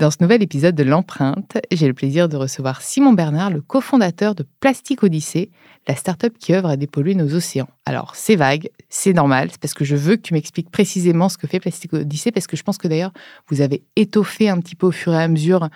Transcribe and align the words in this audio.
Dans 0.00 0.10
ce 0.10 0.16
nouvel 0.22 0.42
épisode 0.42 0.74
de 0.74 0.82
L'Empreinte, 0.82 1.58
j'ai 1.70 1.86
le 1.86 1.92
plaisir 1.92 2.30
de 2.30 2.38
recevoir 2.38 2.80
Simon 2.80 3.12
Bernard, 3.12 3.50
le 3.50 3.60
cofondateur 3.60 4.34
de 4.34 4.46
Plastique 4.60 5.02
Odyssée, 5.02 5.50
la 5.86 5.94
start-up 5.94 6.32
qui 6.38 6.54
œuvre 6.54 6.70
à 6.70 6.78
dépolluer 6.78 7.14
nos 7.14 7.34
océans. 7.34 7.68
Alors, 7.84 8.16
c'est 8.16 8.34
vague, 8.34 8.70
c'est 8.88 9.12
normal, 9.12 9.48
c'est 9.50 9.60
parce 9.60 9.74
que 9.74 9.84
je 9.84 9.96
veux 9.96 10.16
que 10.16 10.22
tu 10.22 10.32
m'expliques 10.32 10.70
précisément 10.70 11.28
ce 11.28 11.36
que 11.36 11.46
fait 11.46 11.60
Plastique 11.60 11.92
Odyssée, 11.92 12.32
parce 12.32 12.46
que 12.46 12.56
je 12.56 12.62
pense 12.62 12.78
que 12.78 12.88
d'ailleurs, 12.88 13.12
vous 13.50 13.60
avez 13.60 13.82
étoffé 13.94 14.48
un 14.48 14.58
petit 14.60 14.74
peu 14.74 14.86
au 14.86 14.90
fur 14.90 15.12
et 15.12 15.22
à 15.22 15.28
mesure 15.28 15.68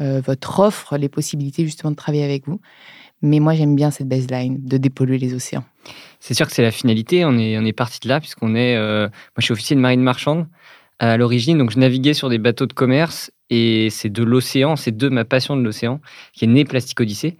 euh, 0.00 0.22
votre 0.24 0.60
offre, 0.60 0.96
les 0.96 1.08
possibilités 1.08 1.64
justement 1.64 1.90
de 1.90 1.96
travailler 1.96 2.22
avec 2.22 2.46
vous. 2.46 2.60
Mais 3.20 3.40
moi, 3.40 3.54
j'aime 3.54 3.74
bien 3.74 3.90
cette 3.90 4.06
baseline 4.06 4.64
de 4.64 4.76
dépolluer 4.76 5.18
les 5.18 5.34
océans. 5.34 5.64
C'est 6.20 6.34
sûr 6.34 6.46
que 6.46 6.52
c'est 6.52 6.62
la 6.62 6.70
finalité. 6.70 7.24
On 7.24 7.36
est, 7.36 7.72
parti 7.72 7.98
de 8.04 8.08
là, 8.08 8.20
puisqu'on 8.20 8.54
est. 8.54 8.76
Euh, 8.76 9.08
moi, 9.08 9.38
je 9.38 9.42
suis 9.42 9.52
officier 9.52 9.74
de 9.74 9.80
marine 9.80 10.02
marchande 10.02 10.46
à 11.00 11.16
l'origine, 11.16 11.58
donc 11.58 11.72
je 11.72 11.80
naviguais 11.80 12.14
sur 12.14 12.28
des 12.28 12.38
bateaux 12.38 12.66
de 12.66 12.72
commerce 12.72 13.32
et 13.54 13.90
c'est 13.90 14.08
de 14.08 14.22
l'océan, 14.22 14.76
c'est 14.76 14.96
de 14.96 15.10
ma 15.10 15.26
passion 15.26 15.58
de 15.58 15.62
l'océan 15.62 16.00
qui 16.32 16.46
est 16.46 16.48
né 16.48 16.64
Plastique 16.64 16.98
Odyssée. 17.00 17.36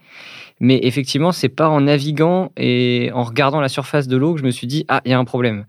Mais 0.60 0.78
effectivement, 0.82 1.32
c'est 1.32 1.48
pas 1.48 1.70
en 1.70 1.80
naviguant 1.80 2.52
et 2.58 3.10
en 3.14 3.22
regardant 3.22 3.62
la 3.62 3.70
surface 3.70 4.08
de 4.08 4.16
l'eau 4.18 4.34
que 4.34 4.40
je 4.40 4.44
me 4.44 4.50
suis 4.50 4.66
dit 4.66 4.84
ah 4.88 5.00
il 5.06 5.10
y 5.10 5.14
a 5.14 5.18
un 5.18 5.24
problème 5.24 5.64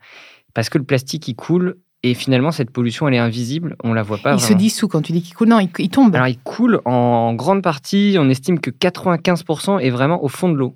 parce 0.54 0.68
que 0.70 0.78
le 0.78 0.84
plastique 0.84 1.30
il 1.30 1.36
coule 1.36 1.78
et 2.04 2.14
finalement 2.14 2.52
cette 2.52 2.72
pollution 2.72 3.08
elle 3.08 3.14
est 3.14 3.20
invisible, 3.20 3.78
on 3.86 3.94
la 3.94 4.04
voit 4.04 4.18
pas. 4.18 4.34
Il 4.34 4.42
se 4.42 4.52
dissout 4.52 4.90
quand 4.90 5.02
tu 5.02 5.14
dis 5.14 5.22
qu'il 5.22 5.34
coule, 5.34 5.48
non, 5.48 5.60
il, 5.60 5.90
tombe. 5.90 6.14
Alors 6.14 6.28
il 6.28 6.38
coule 6.40 6.82
en 6.84 7.34
grande 7.34 7.64
partie, 7.64 8.18
on 8.20 8.30
estime 8.30 8.60
que 8.60 8.70
95% 8.70 9.80
est 9.80 9.90
vraiment 9.92 10.22
au 10.26 10.28
fond 10.28 10.50
de 10.50 10.56
l'eau 10.56 10.76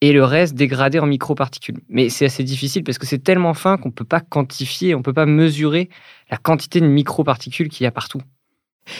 et 0.00 0.12
le 0.12 0.24
reste 0.24 0.54
dégradé 0.54 1.00
en 1.00 1.06
microparticules. 1.06 1.80
Mais 1.88 2.08
c'est 2.08 2.26
assez 2.26 2.44
difficile 2.44 2.84
parce 2.84 2.98
que 2.98 3.06
c'est 3.06 3.18
tellement 3.18 3.54
fin 3.54 3.78
qu'on 3.78 3.88
ne 3.88 3.94
peut 3.94 4.04
pas 4.04 4.20
quantifier, 4.20 4.94
on 4.94 4.98
ne 4.98 5.02
peut 5.02 5.12
pas 5.12 5.26
mesurer 5.26 5.88
la 6.30 6.36
quantité 6.36 6.80
de 6.80 6.86
microparticules 6.86 7.68
qu'il 7.68 7.82
y 7.82 7.86
a 7.88 7.90
partout. 7.90 8.22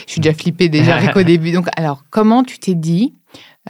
Je 0.06 0.12
suis 0.12 0.20
déjà 0.20 0.34
flippée 0.34 0.68
déjà 0.68 0.96
avec 0.96 1.16
au 1.16 1.22
début. 1.24 1.52
Donc, 1.52 1.68
alors, 1.76 2.04
comment 2.10 2.44
tu 2.44 2.58
t'es 2.58 2.74
dit 2.74 3.14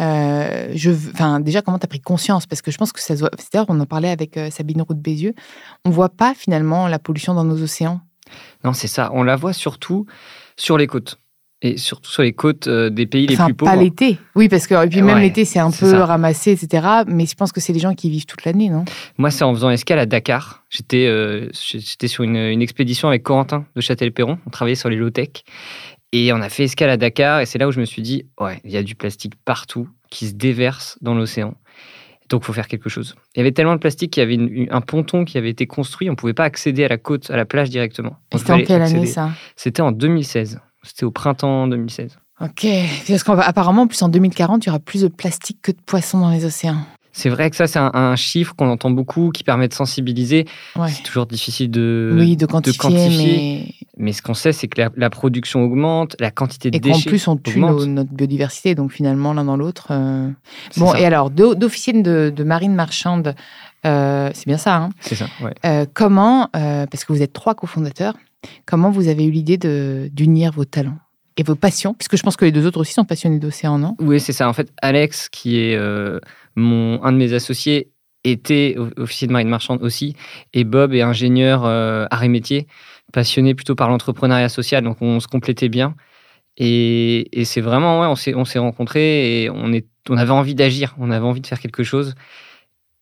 euh, 0.00 0.72
je, 0.74 0.90
enfin, 0.90 1.40
déjà, 1.40 1.62
comment 1.62 1.78
tu 1.78 1.84
as 1.84 1.88
pris 1.88 2.00
conscience? 2.00 2.46
Parce 2.46 2.62
que 2.62 2.70
je 2.70 2.78
pense 2.78 2.92
que 2.92 3.00
ça 3.00 3.14
C'est-à-dire, 3.16 3.66
on 3.68 3.78
en 3.78 3.86
parlait 3.86 4.10
avec 4.10 4.36
euh, 4.36 4.50
Sabine 4.50 4.82
Roux 4.82 4.94
Bézieux. 4.94 5.34
On 5.84 5.90
ne 5.90 5.94
voit 5.94 6.08
pas 6.08 6.34
finalement 6.34 6.88
la 6.88 6.98
pollution 6.98 7.34
dans 7.34 7.44
nos 7.44 7.62
océans. 7.62 8.00
Non, 8.64 8.72
c'est 8.72 8.88
ça. 8.88 9.10
On 9.12 9.22
la 9.22 9.36
voit 9.36 9.52
surtout 9.52 10.06
sur 10.56 10.78
les 10.78 10.86
côtes 10.86 11.18
et 11.62 11.76
surtout 11.76 12.10
sur 12.10 12.22
les 12.22 12.32
côtes 12.32 12.66
euh, 12.66 12.90
des 12.90 13.06
pays 13.06 13.26
les 13.26 13.36
plus 13.36 13.54
pauvres. 13.54 13.70
Pas 13.70 13.76
l'été, 13.76 14.18
oui, 14.34 14.48
parce 14.48 14.66
que 14.66 14.86
puis 14.88 15.00
même 15.00 15.18
l'été 15.18 15.44
c'est 15.44 15.60
un 15.60 15.70
peu 15.70 15.94
ramassé, 15.94 16.50
etc. 16.52 16.86
Mais 17.06 17.24
je 17.24 17.34
pense 17.34 17.52
que 17.52 17.60
c'est 17.60 17.72
les 17.72 17.78
gens 17.78 17.94
qui 17.94 18.10
vivent 18.10 18.26
toute 18.26 18.44
l'année, 18.44 18.68
non? 18.68 18.84
Moi, 19.16 19.30
c'est 19.30 19.44
en 19.44 19.54
faisant 19.54 19.70
escale 19.70 20.00
à 20.00 20.06
Dakar. 20.06 20.64
J'étais 20.70 21.06
euh, 21.06 21.48
j'étais 21.52 22.08
sur 22.08 22.24
une, 22.24 22.36
une, 22.36 22.62
expédition 22.62 23.08
avec 23.08 23.22
Corentin 23.22 23.64
de 23.76 23.80
Châtel-Perron. 23.80 24.38
On 24.46 24.50
travaillait 24.50 24.74
sur 24.74 24.88
les 24.88 24.96
low-tech 24.96 25.44
et 26.12 26.32
on 26.32 26.40
a 26.40 26.48
fait 26.48 26.64
escale 26.64 26.90
à 26.90 26.96
Dakar. 26.96 27.40
Et 27.40 27.46
c'est 27.46 27.58
là 27.58 27.66
où 27.68 27.72
je 27.72 27.80
me 27.80 27.84
suis 27.84 28.02
dit, 28.02 28.26
ouais, 28.40 28.60
il 28.64 28.70
y 28.70 28.76
a 28.76 28.82
du 28.82 28.94
plastique 28.94 29.34
partout 29.44 29.88
qui 30.10 30.28
se 30.28 30.34
déverse 30.34 30.98
dans 31.00 31.14
l'océan. 31.14 31.54
Donc, 32.28 32.42
il 32.42 32.46
faut 32.46 32.52
faire 32.52 32.68
quelque 32.68 32.88
chose. 32.88 33.14
Il 33.34 33.38
y 33.38 33.40
avait 33.40 33.52
tellement 33.52 33.74
de 33.74 33.80
plastique 33.80 34.12
qu'il 34.12 34.22
y 34.22 34.24
avait 34.24 34.68
un 34.70 34.80
ponton 34.80 35.24
qui 35.24 35.36
avait 35.36 35.50
été 35.50 35.66
construit. 35.66 36.08
On 36.08 36.12
ne 36.12 36.16
pouvait 36.16 36.32
pas 36.32 36.44
accéder 36.44 36.84
à 36.84 36.88
la 36.88 36.96
côte, 36.96 37.30
à 37.30 37.36
la 37.36 37.44
plage 37.44 37.68
directement. 37.68 38.16
C'était 38.34 38.52
en 38.52 38.62
quelle 38.62 38.82
année 38.82 39.06
ça? 39.06 39.32
C'était 39.56 39.82
en 39.82 39.92
2016. 39.92 40.60
C'était 40.82 41.04
au 41.04 41.10
printemps 41.10 41.66
2016. 41.68 42.18
Ok, 42.40 42.66
parce 43.06 43.22
qu'apparemment, 43.22 43.82
en 43.82 43.86
plus 43.86 44.02
en 44.02 44.08
2040, 44.08 44.64
il 44.64 44.68
y 44.68 44.70
aura 44.70 44.80
plus 44.80 45.02
de 45.02 45.08
plastique 45.08 45.58
que 45.62 45.72
de 45.72 45.76
poissons 45.84 46.20
dans 46.20 46.30
les 46.30 46.44
océans. 46.44 46.84
C'est 47.12 47.28
vrai 47.28 47.50
que 47.50 47.56
ça, 47.56 47.66
c'est 47.66 47.78
un, 47.78 48.16
chiffre 48.16 48.54
qu'on 48.54 48.68
entend 48.68 48.90
beaucoup, 48.90 49.30
qui 49.30 49.44
permet 49.44 49.68
de 49.68 49.74
sensibiliser. 49.74 50.46
C'est 50.88 51.02
toujours 51.02 51.26
difficile 51.26 51.70
de, 51.70 52.14
oui, 52.16 52.36
de 52.36 52.46
quantifier. 52.46 53.74
Mais... 53.98 54.12
ce 54.12 54.22
qu'on 54.22 54.34
sait, 54.34 54.52
c'est 54.52 54.68
que 54.68 54.82
la, 54.94 55.10
production 55.10 55.62
augmente, 55.62 56.16
la 56.20 56.30
quantité 56.30 56.70
de 56.70 56.76
et 56.76 56.80
déchets. 56.80 57.00
Et 57.00 57.02
qu'en 57.02 57.08
plus, 57.08 57.28
on 57.28 57.36
tue 57.36 57.58
notre 57.58 58.12
biodiversité. 58.12 58.74
Donc 58.74 58.92
finalement, 58.92 59.32
l'un 59.32 59.44
dans 59.44 59.56
l'autre. 59.56 59.88
Euh, 59.90 60.30
bon, 60.76 60.94
et 60.94 61.04
alors, 61.04 61.30
d'officienne 61.30 62.02
de, 62.02 62.44
marine 62.44 62.74
marchande, 62.74 63.34
euh, 63.86 64.30
c'est 64.34 64.46
bien 64.46 64.58
ça. 64.58 64.76
Hein 64.76 64.90
c'est 65.00 65.14
ça, 65.14 65.26
ouais. 65.42 65.54
Euh, 65.64 65.86
comment, 65.92 66.48
parce 66.52 67.04
que 67.04 67.12
vous 67.12 67.22
êtes 67.22 67.32
trois 67.32 67.54
cofondateurs, 67.54 68.14
Comment 68.66 68.90
vous 68.90 69.08
avez 69.08 69.24
eu 69.24 69.30
l'idée 69.30 69.58
d'unir 70.10 70.52
vos 70.52 70.64
talents? 70.64 70.98
Et 71.36 71.42
vos 71.42 71.54
passions 71.54 71.94
Puisque 71.94 72.16
je 72.16 72.22
pense 72.22 72.36
que 72.36 72.44
les 72.44 72.52
deux 72.52 72.66
autres 72.66 72.80
aussi 72.80 72.92
sont 72.92 73.04
passionnés 73.04 73.38
d'océan, 73.38 73.78
non? 73.78 73.96
Oui, 74.00 74.20
c'est 74.20 74.32
ça. 74.32 74.48
En 74.48 74.52
fait, 74.52 74.72
Alex, 74.82 75.28
qui 75.28 75.58
est 75.58 75.76
euh, 75.76 76.18
mon, 76.56 77.02
un 77.02 77.12
de 77.12 77.16
mes 77.16 77.32
associés, 77.32 77.90
était 78.24 78.76
officier 78.96 79.26
de 79.26 79.32
marine 79.32 79.48
marchande 79.48 79.82
aussi. 79.82 80.14
Et 80.52 80.64
Bob 80.64 80.94
est 80.94 81.02
ingénieur 81.02 81.64
euh, 81.64 82.06
arrêt 82.10 82.28
métier, 82.28 82.68
passionné 83.12 83.54
plutôt 83.54 83.74
par 83.74 83.88
l'entrepreneuriat 83.88 84.48
social. 84.48 84.84
Donc 84.84 84.98
on 85.00 85.20
se 85.20 85.26
complétait 85.26 85.68
bien. 85.68 85.94
Et, 86.56 87.44
c'est 87.44 87.60
vraiment, 87.60 88.00
ouais, 88.00 88.34
on 88.34 88.44
s'est 88.44 88.58
rencontrés 88.58 89.42
et 89.42 89.50
on, 89.50 89.72
est, 89.72 89.86
on 90.08 90.16
avait 90.16 90.32
envie 90.32 90.54
d'agir, 90.54 90.94
on 90.98 91.10
avait 91.10 91.24
envie 91.24 91.40
de 91.40 91.46
faire 91.46 91.60
quelque 91.60 91.82
chose. 91.82 92.14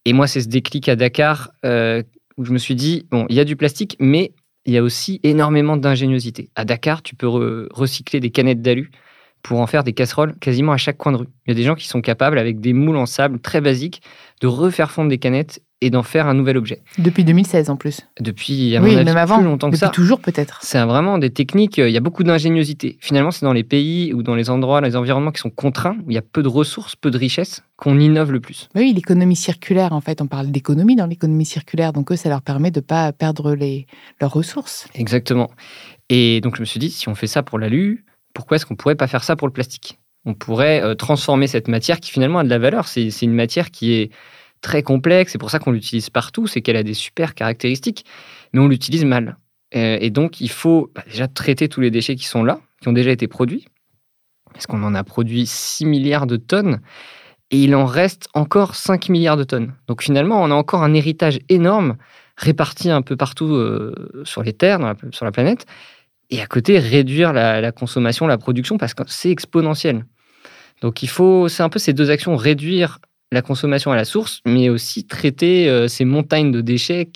Et 0.05 0.13
moi, 0.13 0.27
c'est 0.27 0.41
ce 0.41 0.49
déclic 0.49 0.89
à 0.89 0.97
Dakar 0.97 1.51
euh, 1.65 2.03
où 2.37 2.45
je 2.45 2.53
me 2.53 2.59
suis 2.59 2.75
dit, 2.75 3.07
bon, 3.11 3.27
il 3.29 3.37
y 3.37 3.41
a 3.41 3.45
du 3.45 3.57
plastique, 3.57 3.97
mais 3.99 4.33
il 4.71 4.75
y 4.75 4.79
a 4.79 4.85
aussi 4.85 5.19
énormément 5.25 5.77
d'ingéniosité. 5.77 6.49
À 6.55 6.65
Dakar, 6.65 7.03
tu 7.03 7.17
peux 7.17 7.69
recycler 7.73 8.21
des 8.21 8.31
canettes 8.31 8.63
d'alu 8.63 8.93
pour 9.43 9.59
en 9.59 9.67
faire 9.67 9.83
des 9.83 9.93
casseroles 9.93 10.39
quasiment 10.39 10.71
à 10.71 10.77
chaque 10.77 10.97
coin 10.97 11.11
de 11.11 11.17
rue. 11.17 11.27
Il 11.47 11.51
y 11.51 11.53
a 11.53 11.55
des 11.57 11.65
gens 11.65 11.75
qui 11.75 11.89
sont 11.89 12.01
capables, 12.01 12.39
avec 12.39 12.61
des 12.61 12.73
moules 12.73 12.97
en 12.97 13.07
sable 13.07 13.41
très 13.41 13.61
basiques, 13.61 14.01
de 14.41 14.47
refaire 14.47 14.93
fondre 14.93 15.11
des 15.11 15.19
canettes 15.19 15.61
et 15.81 15.91
d'en 15.91 16.03
faire 16.03 16.27
un 16.27 16.35
nouvel 16.35 16.57
objet. 16.59 16.83
Depuis 16.99 17.25
2016 17.25 17.71
en 17.71 17.77
plus. 17.77 18.03
Depuis, 18.21 18.77
à 18.77 18.81
mon 18.81 18.87
avis, 18.87 19.05
même 19.05 19.17
avant, 19.17 19.39
plus 19.39 19.45
longtemps 19.45 19.71
que 19.71 19.77
ça. 19.77 19.89
toujours 19.89 20.21
peut-être. 20.21 20.59
C'est 20.63 20.83
vraiment 20.85 21.19
des 21.19 21.31
techniques, 21.31 21.79
euh, 21.79 21.89
il 21.89 21.93
y 21.93 21.97
a 21.97 22.01
beaucoup 22.01 22.23
d'ingéniosité. 22.23 22.99
Finalement, 23.01 23.31
c'est 23.31 23.47
dans 23.47 23.53
les 23.53 23.65
pays 23.65 24.13
ou 24.13 24.23
dans 24.23 24.35
les 24.35 24.51
endroits, 24.51 24.81
les 24.81 24.97
environnements 24.97 25.33
qui 25.33 25.41
sont 25.41 25.51
contraints, 25.51 25.97
où 26.05 26.11
il 26.11 26.15
y 26.15 26.19
a 26.19 26.23
peu 26.23 26.43
de 26.43 26.49
ressources, 26.49 26.97
peu 26.97 27.11
de 27.11 27.17
richesses, 27.17 27.63
qu'on 27.77 27.99
innove 27.99 28.31
le 28.31 28.41
plus. 28.41 28.69
Oui, 28.75 28.93
l'économie 28.95 29.37
circulaire, 29.37 29.93
en 29.93 30.01
fait, 30.01 30.21
on 30.21 30.27
parle 30.27 30.51
d'économie 30.51 30.97
dans 30.97 31.07
l'économie 31.07 31.47
circulaire, 31.47 31.93
donc 31.93 32.13
eux, 32.13 32.17
ça 32.17 32.29
leur 32.29 32.43
permet 32.43 32.71
de 32.71 32.81
ne 32.81 32.85
pas 32.85 33.13
perdre 33.13 33.55
les, 33.55 33.87
leurs 34.21 34.33
ressources. 34.33 34.87
Exactement. 34.95 35.51
Et 36.11 36.41
donc 36.43 36.57
je 36.57 36.61
me 36.61 36.67
suis 36.67 36.81
dit, 36.81 36.91
si 36.91 37.09
on 37.09 37.15
fait 37.15 37.27
ça 37.29 37.43
pour 37.43 37.59
l'alu, 37.59 38.05
pourquoi 38.35 38.57
est-ce 38.57 38.67
qu'on 38.67 38.75
ne 38.75 38.79
pourrait 38.79 38.97
pas 38.97 39.07
faire 39.07 39.25
ça 39.25 39.37
pour 39.37 39.49
le 39.49 39.53
plastique? 39.53 39.99
On 40.27 40.35
pourrait 40.35 40.83
euh, 40.83 40.95
transformer 40.95 41.47
cette 41.47 41.69
matière 41.69 42.01
qui 42.01 42.11
finalement 42.11 42.41
a 42.41 42.45
de 42.45 42.51
la 42.51 42.59
valeur. 42.59 42.89
C'est 42.89 43.09
une 43.23 43.33
matière 43.33 43.71
qui 43.71 43.95
est 43.95 44.11
très 44.61 44.83
complexe. 44.83 45.33
C'est 45.33 45.39
pour 45.39 45.51
ça 45.51 45.59
qu'on 45.59 45.73
l'utilise 45.73 46.11
partout. 46.11 46.47
C'est 46.47 46.61
qu'elle 46.61 46.77
a 46.77 46.83
des 46.83 46.95
super 46.95 47.35
caractéristiques, 47.35 48.05
mais 48.53 48.61
on 48.61 48.69
l'utilise 48.69 49.05
mal. 49.05 49.37
Euh, 49.75 49.99
et 50.01 50.11
donc, 50.11 50.41
il 50.41 50.51
faut 50.51 50.91
bah, 50.95 51.05
déjà 51.09 51.29
traiter 51.29 51.69
tous 51.69 51.81
les 51.81 51.91
déchets 51.91 52.17
qui 52.17 52.27
sont 52.27 52.43
là, 52.43 52.61
qui 52.81 52.89
ont 52.89 52.93
déjà 52.93 53.11
été 53.11 53.29
produits. 53.29 53.67
Parce 54.53 54.67
qu'on 54.67 54.83
en 54.83 54.95
a 54.95 55.05
produit 55.05 55.47
6 55.47 55.87
milliards 55.87 56.27
de 56.27 56.37
tonnes 56.37 56.81
et 57.51 57.59
il 57.59 57.75
en 57.75 57.85
reste 57.85 58.29
encore 58.35 58.75
5 58.75 59.09
milliards 59.09 59.37
de 59.37 59.45
tonnes. 59.45 59.75
Donc 59.87 60.03
finalement, 60.03 60.43
on 60.43 60.51
a 60.51 60.55
encore 60.55 60.83
un 60.83 60.95
héritage 60.95 61.39
énorme 61.49 61.97
réparti 62.37 62.91
un 62.91 63.03
peu 63.03 63.17
partout 63.17 63.55
euh, 63.55 64.23
sur 64.25 64.43
les 64.43 64.53
terres, 64.53 64.95
sur 65.13 65.25
la 65.25 65.33
planète. 65.33 65.67
Et 66.31 66.41
à 66.41 66.47
côté, 66.47 66.79
réduire 66.79 67.33
la, 67.33 67.73
consommation, 67.73 68.27
la 68.27 68.39
production, 68.39 68.79
parce 68.79 68.95
que 68.95 69.03
c'est 69.07 69.31
exponentiel. 69.31 70.07
Donc 70.81 71.03
il 71.03 71.09
faut, 71.09 71.49
c'est 71.49 71.63
un 71.63 71.69
peu 71.69 71.79
ces 71.79 71.93
deux 71.93 72.11
actions, 72.11 72.37
réduire 72.37 73.01
la 73.33 73.43
consommation 73.43 73.93
à 73.93 73.97
la 73.97 74.05
source, 74.05 74.41
mais 74.45 74.69
aussi 74.69 75.05
traiter 75.05 75.69
euh, 75.69 75.89
ces 75.89 76.05
montagnes 76.05 76.51
de 76.51 76.61
déchets 76.61 77.09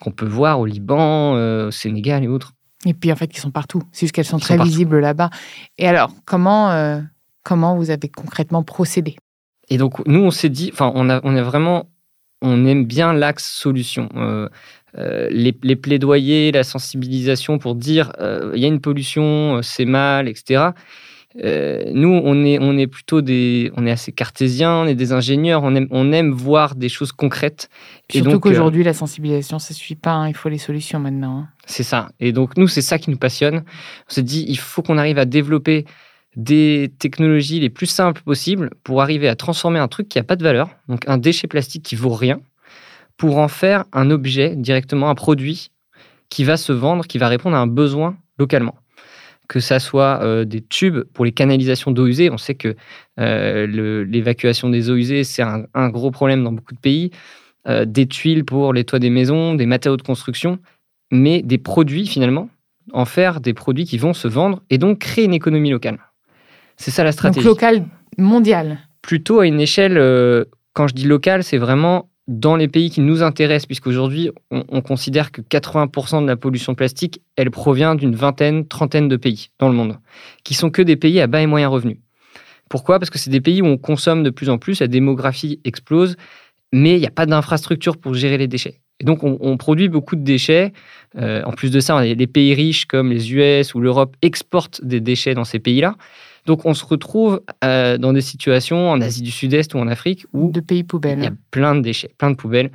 qu'on 0.00 0.10
peut 0.10 0.26
voir 0.26 0.60
au 0.60 0.66
Liban, 0.66 1.36
euh, 1.36 1.68
au 1.68 1.70
Sénégal 1.70 2.24
et 2.24 2.28
autres. 2.28 2.52
Et 2.84 2.94
puis 2.94 3.10
en 3.10 3.16
fait, 3.16 3.28
qui 3.28 3.40
sont 3.40 3.50
partout. 3.50 3.82
C'est 3.92 4.06
juste 4.06 4.14
qu'elles 4.14 4.26
sont 4.26 4.38
très 4.38 4.58
visibles 4.58 5.00
là-bas. 5.00 5.30
Et 5.78 5.88
alors, 5.88 6.12
comment, 6.24 6.70
euh, 6.70 7.00
comment 7.42 7.76
vous 7.76 7.90
avez 7.90 8.08
concrètement 8.08 8.62
procédé? 8.62 9.16
Et 9.68 9.78
donc, 9.78 10.06
nous, 10.06 10.20
on 10.20 10.30
s'est 10.30 10.50
dit, 10.50 10.70
enfin, 10.72 10.92
on 10.94 11.08
a, 11.08 11.20
on 11.24 11.34
a 11.34 11.42
vraiment, 11.42 11.90
on 12.42 12.66
aime 12.66 12.84
bien 12.84 13.12
l'axe 13.12 13.50
solution. 13.50 14.08
les, 14.94 15.58
les, 15.62 15.76
plaidoyers, 15.76 16.52
la 16.52 16.62
sensibilisation 16.62 17.58
pour 17.58 17.74
dire 17.74 18.12
il 18.54 18.60
y 18.60 18.64
a 18.64 18.68
une 18.68 18.80
pollution, 18.80 19.60
c'est 19.62 19.84
mal, 19.84 20.28
etc. 20.28 20.70
Euh, 21.44 21.84
nous, 21.92 22.20
on 22.24 22.44
est, 22.44 22.58
on 22.60 22.76
est 22.78 22.86
plutôt 22.86 23.20
des, 23.20 23.70
on 23.76 23.86
est 23.86 23.90
assez 23.90 24.12
cartésiens, 24.12 24.74
on 24.76 24.86
est 24.86 24.94
des 24.94 25.12
ingénieurs, 25.12 25.62
on 25.62 25.74
aime, 25.74 25.88
on 25.90 26.12
aime 26.12 26.30
voir 26.30 26.74
des 26.74 26.88
choses 26.88 27.12
concrètes. 27.12 27.68
Surtout 28.10 28.40
qu'aujourd'hui, 28.40 28.84
la 28.84 28.94
sensibilisation, 28.94 29.58
ça 29.58 29.74
suffit 29.74 29.96
pas. 29.96 30.12
Hein, 30.12 30.28
il 30.28 30.34
faut 30.34 30.48
les 30.48 30.58
solutions 30.58 30.98
maintenant. 30.98 31.38
Hein. 31.38 31.48
C'est 31.66 31.82
ça. 31.82 32.08
Et 32.20 32.32
donc 32.32 32.56
nous, 32.56 32.68
c'est 32.68 32.82
ça 32.82 32.98
qui 32.98 33.10
nous 33.10 33.18
passionne. 33.18 33.64
On 34.10 34.14
s'est 34.14 34.22
dit, 34.22 34.44
il 34.48 34.58
faut 34.58 34.82
qu'on 34.82 34.98
arrive 34.98 35.18
à 35.18 35.24
développer 35.24 35.84
des 36.36 36.92
technologies 36.98 37.60
les 37.60 37.70
plus 37.70 37.86
simples 37.86 38.22
possibles 38.22 38.70
pour 38.84 39.02
arriver 39.02 39.28
à 39.28 39.36
transformer 39.36 39.78
un 39.78 39.88
truc 39.88 40.08
qui 40.08 40.18
n'a 40.18 40.24
pas 40.24 40.36
de 40.36 40.42
valeur, 40.42 40.68
donc 40.88 41.08
un 41.08 41.16
déchet 41.16 41.46
plastique 41.46 41.82
qui 41.82 41.96
vaut 41.96 42.10
rien, 42.10 42.40
pour 43.16 43.38
en 43.38 43.48
faire 43.48 43.84
un 43.94 44.10
objet 44.10 44.54
directement, 44.54 45.08
un 45.08 45.14
produit 45.14 45.70
qui 46.28 46.44
va 46.44 46.58
se 46.58 46.72
vendre, 46.72 47.06
qui 47.06 47.16
va 47.16 47.28
répondre 47.28 47.56
à 47.56 47.60
un 47.60 47.66
besoin 47.66 48.16
localement 48.38 48.74
que 49.48 49.60
ça 49.60 49.78
soit 49.78 50.20
euh, 50.22 50.44
des 50.44 50.60
tubes 50.60 51.04
pour 51.12 51.24
les 51.24 51.32
canalisations 51.32 51.90
d'eau 51.90 52.06
usée. 52.06 52.30
On 52.30 52.38
sait 52.38 52.54
que 52.54 52.74
euh, 53.20 54.04
l'évacuation 54.04 54.68
des 54.68 54.90
eaux 54.90 54.96
usées, 54.96 55.24
c'est 55.24 55.42
un, 55.42 55.88
gros 55.88 56.10
problème 56.10 56.44
dans 56.44 56.52
beaucoup 56.52 56.74
de 56.74 56.80
pays. 56.80 57.10
Euh, 57.68 57.84
des 57.84 58.06
tuiles 58.06 58.44
pour 58.44 58.72
les 58.72 58.84
toits 58.84 58.98
des 58.98 59.10
maisons, 59.10 59.54
des 59.54 59.66
matériaux 59.66 59.96
de 59.96 60.02
construction, 60.02 60.58
mais 61.10 61.42
des 61.42 61.58
produits 61.58 62.06
finalement, 62.06 62.48
en 62.92 63.04
faire 63.04 63.40
des 63.40 63.54
produits 63.54 63.84
qui 63.84 63.98
vont 63.98 64.12
se 64.12 64.28
vendre 64.28 64.62
et 64.70 64.78
donc 64.78 65.00
créer 65.00 65.24
une 65.24 65.34
économie 65.34 65.70
locale. 65.70 65.98
C'est 66.76 66.90
ça 66.90 67.02
la 67.02 67.12
stratégie. 67.12 67.44
Donc 67.44 67.54
locale 67.54 67.84
mondiale. 68.18 68.78
Plutôt 69.02 69.40
à 69.40 69.46
une 69.46 69.60
échelle, 69.60 69.94
quand 70.74 70.88
je 70.88 70.94
dis 70.94 71.06
locale, 71.06 71.42
c'est 71.42 71.58
vraiment 71.58 72.08
dans 72.28 72.56
les 72.56 72.68
pays 72.68 72.90
qui 72.90 73.00
nous 73.00 73.22
intéressent, 73.22 73.66
puisqu'aujourd'hui, 73.66 74.30
on, 74.50 74.64
on 74.68 74.80
considère 74.80 75.30
que 75.30 75.40
80% 75.40 76.22
de 76.22 76.26
la 76.26 76.36
pollution 76.36 76.74
plastique, 76.74 77.20
elle 77.36 77.50
provient 77.50 77.94
d'une 77.94 78.14
vingtaine, 78.14 78.66
trentaine 78.66 79.08
de 79.08 79.16
pays 79.16 79.50
dans 79.58 79.68
le 79.68 79.74
monde, 79.74 79.98
qui 80.44 80.54
sont 80.54 80.70
que 80.70 80.82
des 80.82 80.96
pays 80.96 81.20
à 81.20 81.26
bas 81.26 81.40
et 81.40 81.46
moyens 81.46 81.72
revenus. 81.72 81.98
Pourquoi? 82.68 82.98
Parce 82.98 83.10
que 83.10 83.18
c'est 83.18 83.30
des 83.30 83.40
pays 83.40 83.62
où 83.62 83.66
on 83.66 83.78
consomme 83.78 84.22
de 84.22 84.30
plus 84.30 84.50
en 84.50 84.58
plus, 84.58 84.80
la 84.80 84.88
démographie 84.88 85.60
explose, 85.64 86.16
mais 86.72 86.94
il 86.94 87.00
n'y 87.00 87.06
a 87.06 87.12
pas 87.12 87.26
d'infrastructure 87.26 87.96
pour 87.96 88.14
gérer 88.14 88.38
les 88.38 88.48
déchets. 88.48 88.80
Et 88.98 89.04
donc, 89.04 89.22
on, 89.22 89.56
produit 89.58 89.88
beaucoup 89.90 90.16
de 90.16 90.22
déchets. 90.22 90.72
Euh, 91.16 91.42
en 91.44 91.52
plus 91.52 91.70
de 91.70 91.80
ça, 91.80 92.02
les 92.02 92.26
pays 92.26 92.54
riches 92.54 92.86
comme 92.86 93.12
les 93.12 93.30
US 93.34 93.74
ou 93.74 93.80
l'Europe 93.80 94.16
exportent 94.22 94.82
des 94.82 95.00
déchets 95.00 95.34
dans 95.34 95.44
ces 95.44 95.58
pays-là. 95.58 95.96
Donc 96.46 96.64
on 96.64 96.74
se 96.74 96.84
retrouve 96.84 97.42
euh, 97.64 97.98
dans 97.98 98.12
des 98.12 98.20
situations 98.20 98.90
en 98.90 99.00
Asie 99.00 99.22
du 99.22 99.30
Sud-Est 99.30 99.74
ou 99.74 99.78
en 99.78 99.88
Afrique 99.88 100.26
où 100.32 100.50
de 100.50 100.60
pays 100.60 100.84
poubelles. 100.84 101.18
il 101.18 101.24
y 101.24 101.28
a 101.28 101.32
plein 101.50 101.74
de 101.74 101.80
déchets, 101.80 102.14
plein 102.16 102.30
de 102.30 102.36
poubelles 102.36 102.70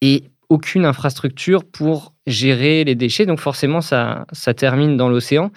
et 0.00 0.24
aucune 0.48 0.84
infrastructure 0.84 1.64
pour 1.64 2.12
gérer 2.26 2.84
les 2.84 2.94
déchets. 2.94 3.26
Donc 3.26 3.40
forcément, 3.40 3.80
ça, 3.80 4.26
ça 4.32 4.54
termine 4.54 4.96
dans 4.96 5.08
l'océan 5.08 5.50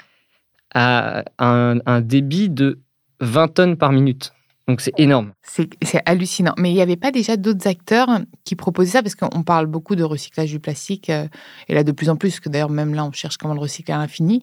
à 0.75 1.23
un, 1.37 2.01
débit 2.01 2.49
de 2.49 2.79
20 3.19 3.47
tonnes 3.53 3.77
par 3.77 3.91
minute. 3.91 4.33
Donc 4.67 4.81
c'est 4.81 4.93
énorme. 4.97 5.33
C'est 5.43 6.01
hallucinant. 6.05 6.53
Mais 6.57 6.71
il 6.71 6.73
n'y 6.73 6.81
avait 6.81 6.95
pas 6.95 7.11
déjà 7.11 7.35
d'autres 7.35 7.67
acteurs 7.67 8.07
qui 8.45 8.55
proposaient 8.55 8.91
ça? 8.91 9.03
Parce 9.03 9.13
qu'on 9.13 9.43
parle 9.43 9.65
beaucoup 9.65 9.95
de 9.95 10.03
recyclage 10.03 10.49
du 10.49 10.59
plastique, 10.59 11.09
euh, 11.09 11.27
et 11.67 11.75
là 11.75 11.83
de 11.83 11.91
plus 11.91 12.09
en 12.09 12.15
plus, 12.15 12.39
que 12.39 12.47
d'ailleurs 12.47 12.69
même 12.69 12.93
là 12.93 13.03
on 13.05 13.11
cherche 13.11 13.37
comment 13.37 13.53
le 13.53 13.59
recycler 13.59 13.93
à 13.93 13.97
l'infini. 13.97 14.41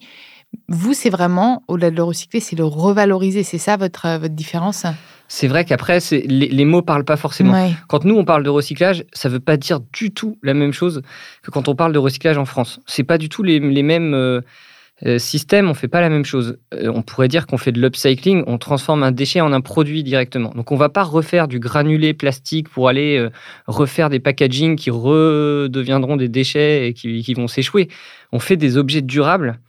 Vous, 0.67 0.93
c'est 0.93 1.09
vraiment, 1.09 1.63
au-delà 1.67 1.91
de 1.91 1.95
le 1.95 2.03
recycler, 2.03 2.39
c'est 2.39 2.55
le 2.55 2.65
revaloriser. 2.65 3.43
C'est 3.43 3.57
ça 3.57 3.77
votre, 3.77 4.05
euh, 4.05 4.17
votre 4.17 4.33
différence? 4.33 4.85
C'est 5.27 5.47
vrai 5.47 5.65
qu'après, 5.65 5.99
les, 6.11 6.47
les 6.47 6.65
mots 6.65 6.81
parlent 6.81 7.05
pas 7.05 7.17
forcément. 7.17 7.69
Quand 7.87 8.05
nous, 8.05 8.15
on 8.15 8.25
parle 8.25 8.43
de 8.43 8.49
recyclage, 8.49 9.05
ça 9.13 9.29
veut 9.29 9.39
pas 9.39 9.57
dire 9.57 9.79
du 9.93 10.11
tout 10.11 10.37
la 10.43 10.53
même 10.53 10.73
chose 10.73 11.01
que 11.41 11.51
quand 11.51 11.67
on 11.67 11.75
parle 11.75 11.93
de 11.93 11.99
recyclage 11.99 12.37
en 12.37 12.45
France. 12.45 12.79
C'est 12.85 13.03
pas 13.03 13.17
du 13.17 13.29
tout 13.29 13.43
les, 13.43 13.59
les 13.59 13.83
mêmes 13.83 14.13
euh, 14.13 14.41
euh, 15.05 15.19
systèmes, 15.19 15.69
on 15.69 15.73
fait 15.73 15.87
pas 15.87 16.01
la 16.01 16.09
même 16.09 16.25
chose. 16.25 16.57
on 16.73 17.01
pourrait 17.01 17.29
dire 17.29 17.47
qu'on 17.47 17.57
fait 17.57 17.71
de 17.71 17.81
l'upcycling, 17.81 18.43
on 18.45 18.57
transforme 18.57 19.03
un 19.03 19.11
déchet 19.11 19.39
en 19.41 19.53
un 19.53 19.61
produit 19.61 20.03
directement. 20.03 20.51
Donc 20.55 20.71
on 20.71 20.75
va 20.75 20.89
pas 20.89 21.03
refaire 21.03 21.47
du 21.47 21.59
granulé 21.59 22.13
plastique 22.13 22.69
pour 22.69 22.87
aller 22.89 23.25
refaire 23.67 24.09
des 24.09 24.19
packaging 24.19 24.75
qui 24.75 24.89
redeviendront 24.89 26.17
des 26.17 26.29
déchets 26.29 26.89
et 26.89 26.93
qui, 26.93 27.23
qui 27.23 27.33
vont 27.33 27.47
s'échouer. 27.47 27.87
On 28.31 28.39
fait 28.39 28.57
des 28.57 28.77
objets 28.77 29.01
durables 29.01 29.59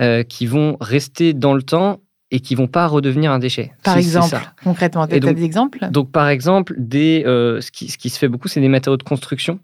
euh, 0.00 0.22
qui 0.22 0.46
vont 0.46 0.76
rester 0.80 1.34
dans 1.34 1.54
le 1.54 1.62
temps 1.62 2.00
et 2.30 2.40
qui 2.40 2.54
vont 2.54 2.66
pas 2.66 2.86
redevenir 2.88 3.30
un 3.30 3.38
déchet. 3.38 3.72
Par 3.84 3.96
exemple, 3.96 4.36
concrètement, 4.64 5.06
tu 5.06 5.14
as 5.14 5.20
des 5.20 5.44
exemples? 5.44 5.86
Donc, 5.90 6.10
par 6.10 6.28
exemple, 6.28 6.74
des, 6.78 7.22
euh, 7.26 7.60
ce, 7.60 7.70
qui, 7.70 7.88
ce, 7.88 7.96
qui, 7.96 8.10
se 8.10 8.18
fait 8.18 8.28
beaucoup, 8.28 8.48
c'est 8.48 8.60
des 8.60 8.68
matériaux 8.68 8.96
de 8.96 9.04
construction 9.04 9.60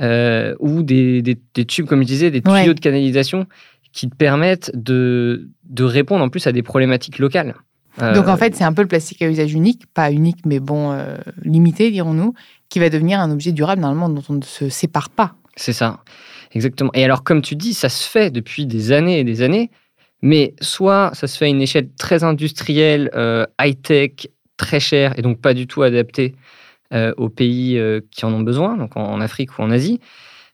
euh, 0.00 0.54
ou 0.60 0.82
des, 0.82 1.20
des, 1.22 1.64
tubes, 1.64 1.86
comme 1.86 2.02
je 2.02 2.06
disais, 2.06 2.30
des 2.30 2.42
tuyaux 2.42 2.74
de 2.74 2.80
canalisation 2.80 3.46
qui 3.92 4.08
te 4.08 4.14
permettent 4.14 4.70
de, 4.74 5.48
de 5.64 5.84
répondre 5.84 6.22
en 6.22 6.28
plus 6.28 6.46
à 6.46 6.52
des 6.52 6.62
problématiques 6.62 7.18
locales. 7.18 7.54
Donc, 7.98 8.28
en 8.28 8.36
fait, 8.36 8.54
c'est 8.54 8.64
un 8.64 8.74
peu 8.74 8.82
le 8.82 8.88
plastique 8.88 9.22
à 9.22 9.28
usage 9.28 9.54
unique, 9.54 9.86
pas 9.94 10.12
unique, 10.12 10.44
mais 10.44 10.60
bon, 10.60 10.96
limité, 11.42 11.90
dirons-nous, 11.90 12.34
qui 12.68 12.78
va 12.78 12.90
devenir 12.90 13.20
un 13.20 13.30
objet 13.30 13.52
durable 13.52 13.80
normalement 13.80 14.10
dont 14.10 14.22
on 14.28 14.34
ne 14.34 14.42
se 14.42 14.68
sépare 14.68 15.08
pas. 15.08 15.34
C'est 15.56 15.72
ça. 15.72 16.00
Exactement. 16.56 16.90
Et 16.94 17.04
alors, 17.04 17.22
comme 17.22 17.42
tu 17.42 17.54
dis, 17.54 17.74
ça 17.74 17.90
se 17.90 18.08
fait 18.08 18.30
depuis 18.30 18.64
des 18.64 18.90
années 18.90 19.20
et 19.20 19.24
des 19.24 19.42
années, 19.42 19.70
mais 20.22 20.54
soit 20.62 21.10
ça 21.12 21.26
se 21.26 21.36
fait 21.36 21.44
à 21.44 21.48
une 21.48 21.60
échelle 21.60 21.90
très 21.98 22.24
industrielle, 22.24 23.10
euh, 23.14 23.44
high-tech, 23.60 24.28
très 24.56 24.80
chère, 24.80 25.18
et 25.18 25.22
donc 25.22 25.38
pas 25.38 25.52
du 25.52 25.66
tout 25.66 25.82
adaptée 25.82 26.34
euh, 26.94 27.12
aux 27.18 27.28
pays 27.28 27.76
euh, 27.76 28.00
qui 28.10 28.24
en 28.24 28.32
ont 28.32 28.40
besoin, 28.40 28.78
donc 28.78 28.96
en, 28.96 29.20
Afrique 29.20 29.58
ou 29.58 29.62
en 29.62 29.70
Asie. 29.70 30.00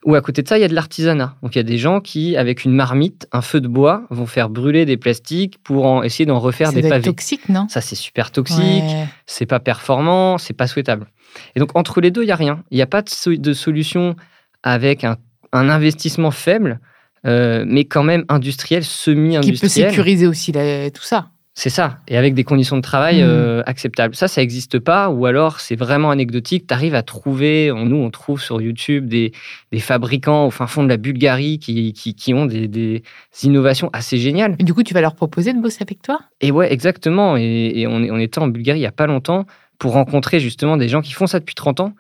Ou 0.04 0.16
à 0.16 0.21
côté 0.21 0.42
de 0.42 0.49
ça, 0.49 0.59
il 0.59 0.62
y 0.62 0.64
a 0.64 0.68
de 0.68 0.75
l'artisanat. 0.75 1.37
Donc 1.40 1.54
il 1.54 1.59
y 1.59 1.61
a 1.61 1.64
des 1.64 1.78
gens 1.78 2.00
qui, 2.00 2.37
avec 2.37 2.64
une 2.64 2.73
marmite, 2.73 3.28
un 3.30 3.40
feu 3.40 3.61
de 3.61 3.68
bois, 3.68 4.02
vont 4.11 4.26
faire 4.26 4.49
brûler 4.49 4.85
des 4.85 4.97
plastiques 4.97 5.59
pour 5.62 5.87
en, 5.87 6.02
essayer 6.02 6.26
d'en 6.26 6.40
refaire 6.40 6.73
des 6.73 6.82
pavés. 6.82 7.04
C'est 7.04 7.11
toxique, 7.11 7.49
non? 7.49 7.68
Ça, 7.68 7.80
c'est 7.80 7.94
super 7.94 8.32
toxique, 8.32 8.82
c'est 9.26 9.47
pas 9.47 9.61
performant, 9.61 10.38
c'est 10.38 10.54
pas 10.54 10.66
souhaitable. 10.66 11.06
Et 11.54 11.61
donc 11.61 11.76
entre 11.76 12.00
les 12.00 12.11
deux, 12.11 12.25
il 12.25 12.28
y 12.28 12.32
a 12.32 12.37
rien. 12.37 12.64
Il 12.73 12.75
n'y 12.75 12.82
a 12.82 12.88
pas 12.88 13.02
de, 13.02 13.37
de 13.37 13.52
solution 13.52 14.16
avec 14.64 15.04
un 15.04 15.16
un 15.52 15.68
investissement 15.68 16.30
faible, 16.30 16.80
euh, 17.26 17.64
mais 17.66 17.85
quand 17.85 18.02
même 18.02 18.25
industriel, 18.28 18.85
semi-industriel. 18.85 19.54
Qui 19.54 19.61
peut 19.61 19.68
sécuriser 19.68 20.26
aussi 20.26 20.52
tout 20.52 21.02
ça. 21.02 21.28
C'est 21.54 21.68
ça, 21.68 21.99
et 22.09 22.16
avec 22.16 22.32
des 22.32 22.44
conditions 22.44 22.76
de 22.76 22.82
travail 22.82 23.21
mmh. 23.21 23.26
euh, 23.26 23.62
acceptables. 23.66 24.14
Ça, 24.14 24.26
ça 24.26 24.40
n'existe 24.40 24.78
pas, 24.78 25.11
ou 25.11 25.26
alors 25.26 25.61
c'est 25.61 25.76
vraiment 25.76 26.11
anecdotique. 26.11 26.66
Tu 26.66 26.73
arrives 26.73 26.94
à 26.94 27.02
trouver, 27.02 27.71
nous 27.76 27.97
on 27.97 28.11
trouve 28.11 28.40
sur 28.40 28.62
YouTube 28.62 29.06
des, 29.06 29.32
fabricants 29.78 30.47
au 30.47 30.50
fin 30.50 30.66
fond 30.66 30.82
de 30.82 30.88
la 30.88 30.97
Bulgarie 30.97 31.59
qui, 31.59 31.92
qui, 31.92 32.32
ont 32.32 32.47
des, 32.47 33.02
innovations 33.42 33.90
assez 33.92 34.16
géniales. 34.16 34.56
Et 34.61 34.64
du 34.64 34.73
coup, 34.73 34.82
tu 34.82 34.94
vas 34.94 35.02
leur 35.02 35.14
proposer 35.14 35.52
de 35.52 35.61
bosser 35.61 35.82
avec 35.82 36.00
toi? 36.00 36.21
Et 36.40 36.50
ouais, 36.50 36.73
exactement. 36.73 37.37
Et, 37.37 37.87
on, 37.87 37.97
on 37.97 38.18
était 38.18 38.38
en 38.38 38.49
Bulgarie 38.49 38.78
il 38.78 38.82
n'y 38.82 38.87
a 38.87 38.92
pas 38.92 39.06
longtemps 39.06 39.44
pour 39.78 39.92
rencontrer 39.92 40.40
justement 40.40 40.78
des 40.78 40.88
gens 40.88 41.02
qui 41.02 41.12
font 41.12 41.26
ça 41.26 41.38
depuis 41.38 41.54
30 41.54 41.80
ans 41.80 41.92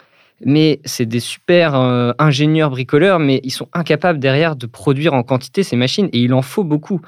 mais 0.44 0.80
c'est 0.84 1.06
des 1.06 1.20
super 1.20 1.74
euh, 1.74 2.12
ingénieurs 2.18 2.70
bricoleurs, 2.70 3.18
mais 3.18 3.40
ils 3.44 3.50
sont 3.50 3.68
incapables 3.72 4.18
derrière 4.18 4.56
de 4.56 4.66
produire 4.66 5.14
en 5.14 5.22
quantité 5.22 5.62
ces 5.62 5.76
machines 5.76 6.08
et 6.12 6.18
il 6.18 6.34
en 6.34 6.42
faut 6.42 6.64
beaucoup. 6.64 7.00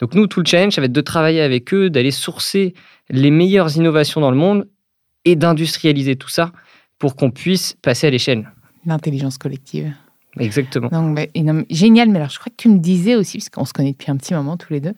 Donc 0.00 0.14
nous, 0.14 0.26
tout 0.26 0.40
le 0.40 0.46
challenge, 0.46 0.74
ça 0.74 0.80
va 0.80 0.86
être 0.86 0.92
de 0.92 1.00
travailler 1.00 1.40
avec 1.40 1.72
eux, 1.74 1.90
d'aller 1.90 2.10
sourcer 2.10 2.74
les 3.10 3.30
meilleures 3.30 3.76
innovations 3.76 4.20
dans 4.20 4.30
le 4.30 4.36
monde 4.36 4.68
et 5.24 5.36
d'industrialiser 5.36 6.16
tout 6.16 6.28
ça 6.28 6.52
pour 6.98 7.16
qu'on 7.16 7.30
puisse 7.30 7.76
passer 7.82 8.06
à 8.06 8.10
l'échelle. 8.10 8.50
L'intelligence 8.86 9.38
collective. 9.38 9.92
Exactement. 10.38 10.88
Donc, 10.88 11.16
bah, 11.16 11.22
génial, 11.70 12.10
mais 12.10 12.18
alors 12.18 12.30
je 12.30 12.38
crois 12.38 12.50
que 12.50 12.62
tu 12.62 12.68
me 12.68 12.78
disais 12.78 13.16
aussi, 13.16 13.38
parce 13.38 13.48
qu'on 13.48 13.64
se 13.64 13.72
connaît 13.72 13.92
depuis 13.92 14.10
un 14.10 14.16
petit 14.16 14.34
moment 14.34 14.56
tous 14.56 14.72
les 14.72 14.80
deux, 14.80 14.94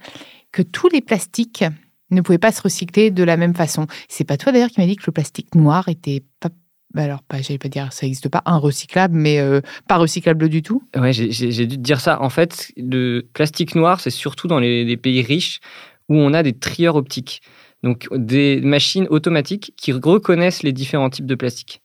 que 0.52 0.62
tous 0.62 0.88
les 0.88 1.00
plastiques 1.00 1.64
ne 2.10 2.20
pouvaient 2.20 2.38
pas 2.38 2.52
se 2.52 2.62
recycler 2.62 3.10
de 3.10 3.22
la 3.22 3.36
même 3.36 3.54
façon. 3.54 3.86
C'est 4.08 4.24
pas 4.24 4.36
toi 4.36 4.52
d'ailleurs 4.52 4.70
qui 4.70 4.80
m'as 4.80 4.86
dit 4.86 4.96
que 4.96 5.04
le 5.06 5.12
plastique 5.12 5.54
noir 5.54 5.88
était 5.88 6.22
pas 6.40 6.50
bah 6.92 7.02
alors, 7.02 7.22
pas, 7.22 7.40
j'allais 7.40 7.58
pas 7.58 7.68
dire, 7.68 7.92
ça 7.92 8.04
n'existe 8.04 8.28
pas, 8.28 8.42
un 8.46 8.56
recyclable, 8.56 9.14
mais 9.14 9.38
euh, 9.38 9.60
pas 9.86 9.96
recyclable 9.96 10.48
du 10.48 10.62
tout 10.62 10.82
Ouais, 10.96 11.12
j'ai 11.12 11.66
dû 11.66 11.76
te 11.76 11.82
dire 11.82 12.00
ça. 12.00 12.20
En 12.20 12.30
fait, 12.30 12.72
le 12.76 13.28
plastique 13.32 13.76
noir, 13.76 14.00
c'est 14.00 14.10
surtout 14.10 14.48
dans 14.48 14.58
les, 14.58 14.96
pays 14.96 15.22
riches 15.22 15.60
où 16.08 16.16
on 16.16 16.34
a 16.34 16.42
des 16.42 16.52
trieurs 16.52 16.96
optiques. 16.96 17.42
Donc, 17.84 18.08
des 18.12 18.60
machines 18.60 19.06
automatiques 19.08 19.72
qui 19.76 19.92
reconnaissent 19.92 20.64
les 20.64 20.72
différents 20.72 21.10
types 21.10 21.26
de 21.26 21.36
plastique. 21.36 21.80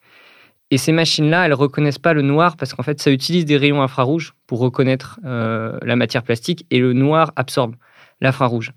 Et 0.72 0.78
ces 0.80 0.92
machines-là, 0.92 1.46
elles 1.46 1.54
reconnaissent 1.54 2.00
pas 2.00 2.14
le 2.14 2.24
noir 2.24 2.58
parce 2.58 2.74
qu'en 2.74 2.82
fait, 2.82 3.00
ça 3.00 3.12
utilise 3.12 3.46
des 3.46 3.58
rayons 3.58 3.84
infrarouges 3.84 4.34
pour 4.48 4.60
reconnaître 4.60 5.20
euh, 5.24 5.78
la 5.84 5.96
matière 5.96 6.24
plastique 6.24 6.66
et 6.72 6.80
le 6.80 6.94
noir 6.94 7.32
absorbe 7.36 7.76
l'infrarouge. 8.22 8.72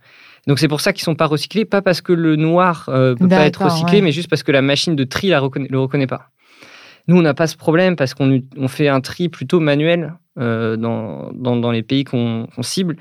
Donc 0.48 0.58
c'est 0.58 0.66
pour 0.66 0.80
ça 0.80 0.92
qu'ils 0.92 1.04
sont 1.04 1.14
pas 1.14 1.26
recyclés, 1.26 1.64
pas 1.64 1.82
parce 1.82 2.00
que 2.00 2.12
le 2.12 2.34
noir 2.34 2.86
euh, 2.88 3.14
peut 3.14 3.28
pas 3.28 3.46
être 3.46 3.62
recyclé, 3.62 4.00
mais 4.00 4.10
juste 4.10 4.28
parce 4.28 4.42
que 4.42 4.50
la 4.50 4.62
machine 4.62 4.96
de 4.96 5.04
tri 5.04 5.28
la 5.28 5.38
reconnaît, 5.38 5.68
le 5.70 5.78
reconnaît 5.78 6.06
pas. 6.06 6.30
Nous, 7.06 7.16
on 7.16 7.22
n'a 7.22 7.34
pas 7.34 7.46
ce 7.46 7.56
problème 7.56 7.96
parce 7.96 8.14
qu'on 8.14 8.42
on 8.56 8.68
fait 8.68 8.88
un 8.88 9.00
tri 9.00 9.28
plutôt 9.28 9.60
manuel 9.60 10.14
euh, 10.38 10.76
dans, 10.76 11.30
dans, 11.32 11.56
dans, 11.56 11.70
les 11.70 11.82
pays 11.82 12.04
qu'on 12.04 12.46
cible. 12.60 12.96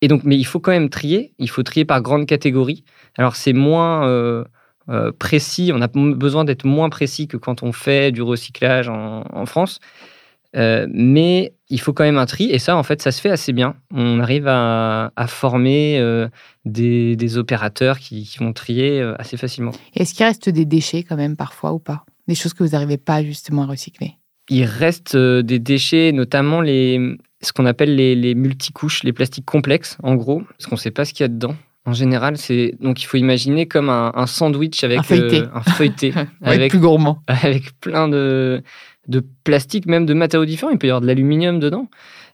Et 0.00 0.08
donc, 0.08 0.24
mais 0.24 0.36
il 0.36 0.44
faut 0.44 0.60
quand 0.60 0.72
même 0.72 0.88
trier. 0.88 1.34
Il 1.38 1.48
faut 1.48 1.62
trier 1.62 1.84
par 1.84 2.02
grande 2.02 2.26
catégorie. 2.26 2.84
Alors 3.16 3.36
c'est 3.36 3.52
moins 3.52 4.06
euh, 4.06 4.44
euh, 4.88 5.12
précis. 5.18 5.72
On 5.74 5.82
a 5.82 5.88
besoin 5.88 6.44
d'être 6.44 6.64
moins 6.64 6.88
précis 6.88 7.28
que 7.28 7.36
quand 7.36 7.62
on 7.62 7.72
fait 7.72 8.12
du 8.12 8.22
recyclage 8.22 8.88
en, 8.88 9.24
en 9.30 9.46
France. 9.46 9.78
Mais 10.54 11.52
il 11.74 11.80
faut 11.80 11.92
quand 11.92 12.04
même 12.04 12.18
un 12.18 12.26
tri, 12.26 12.44
et 12.52 12.60
ça, 12.60 12.76
en 12.76 12.84
fait, 12.84 13.02
ça 13.02 13.10
se 13.10 13.20
fait 13.20 13.30
assez 13.30 13.52
bien. 13.52 13.74
On 13.92 14.20
arrive 14.20 14.46
à, 14.46 15.10
former 15.26 15.98
euh, 15.98 16.28
des, 16.64 17.36
opérateurs 17.36 17.98
qui, 17.98 18.30
vont 18.38 18.52
trier 18.52 19.00
euh, 19.00 19.16
assez 19.18 19.36
facilement. 19.36 19.72
Est-ce 19.96 20.14
qu'il 20.14 20.24
reste 20.24 20.48
des 20.48 20.64
déchets 20.64 21.02
quand 21.02 21.16
même 21.16 21.36
parfois 21.36 21.72
ou 21.72 21.80
pas? 21.80 22.04
Des 22.28 22.36
choses 22.36 22.54
que 22.54 22.62
vous 22.62 22.70
n'arrivez 22.70 22.96
pas 22.96 23.24
justement 23.24 23.64
à 23.64 23.66
recycler? 23.66 24.12
Il 24.50 24.64
reste 24.64 25.16
des 25.16 25.58
déchets, 25.58 26.12
notamment 26.12 26.60
les, 26.60 27.16
ce 27.40 27.52
qu'on 27.52 27.66
appelle 27.66 27.96
les, 27.96 28.14
les, 28.14 28.36
multicouches, 28.36 29.02
les 29.02 29.12
plastiques 29.12 29.44
complexes, 29.44 29.98
en 30.04 30.14
gros, 30.14 30.42
parce 30.42 30.66
qu'on 30.66 30.76
ne 30.76 30.80
sait 30.80 30.92
pas 30.92 31.04
ce 31.04 31.12
qu'il 31.12 31.24
y 31.24 31.26
a 31.26 31.28
dedans. 31.28 31.56
En 31.86 31.92
général, 31.92 32.38
c'est 32.38 32.74
donc 32.80 33.02
il 33.02 33.06
faut 33.06 33.18
imaginer 33.18 33.66
comme 33.66 33.90
un, 33.90 34.26
sandwich 34.26 34.84
avec 34.84 35.00
un 35.00 35.02
feuilleté, 35.02 35.42
un 35.52 35.60
feuilleté 35.60 36.14
avec 36.42 36.70
plus 36.70 36.78
gourmand, 36.78 37.18
avec 37.26 37.78
plein 37.80 38.08
de 38.08 38.62
de 39.08 39.24
plastique, 39.44 39.86
même 39.86 40.06
de 40.06 40.14
matériaux 40.14 40.46
différents. 40.46 40.72
Il 40.72 40.78
peut 40.78 40.86
y 40.86 40.90
avoir 40.90 41.00
de 41.00 41.06
l'aluminium 41.06 41.58
dedans. 41.60 41.88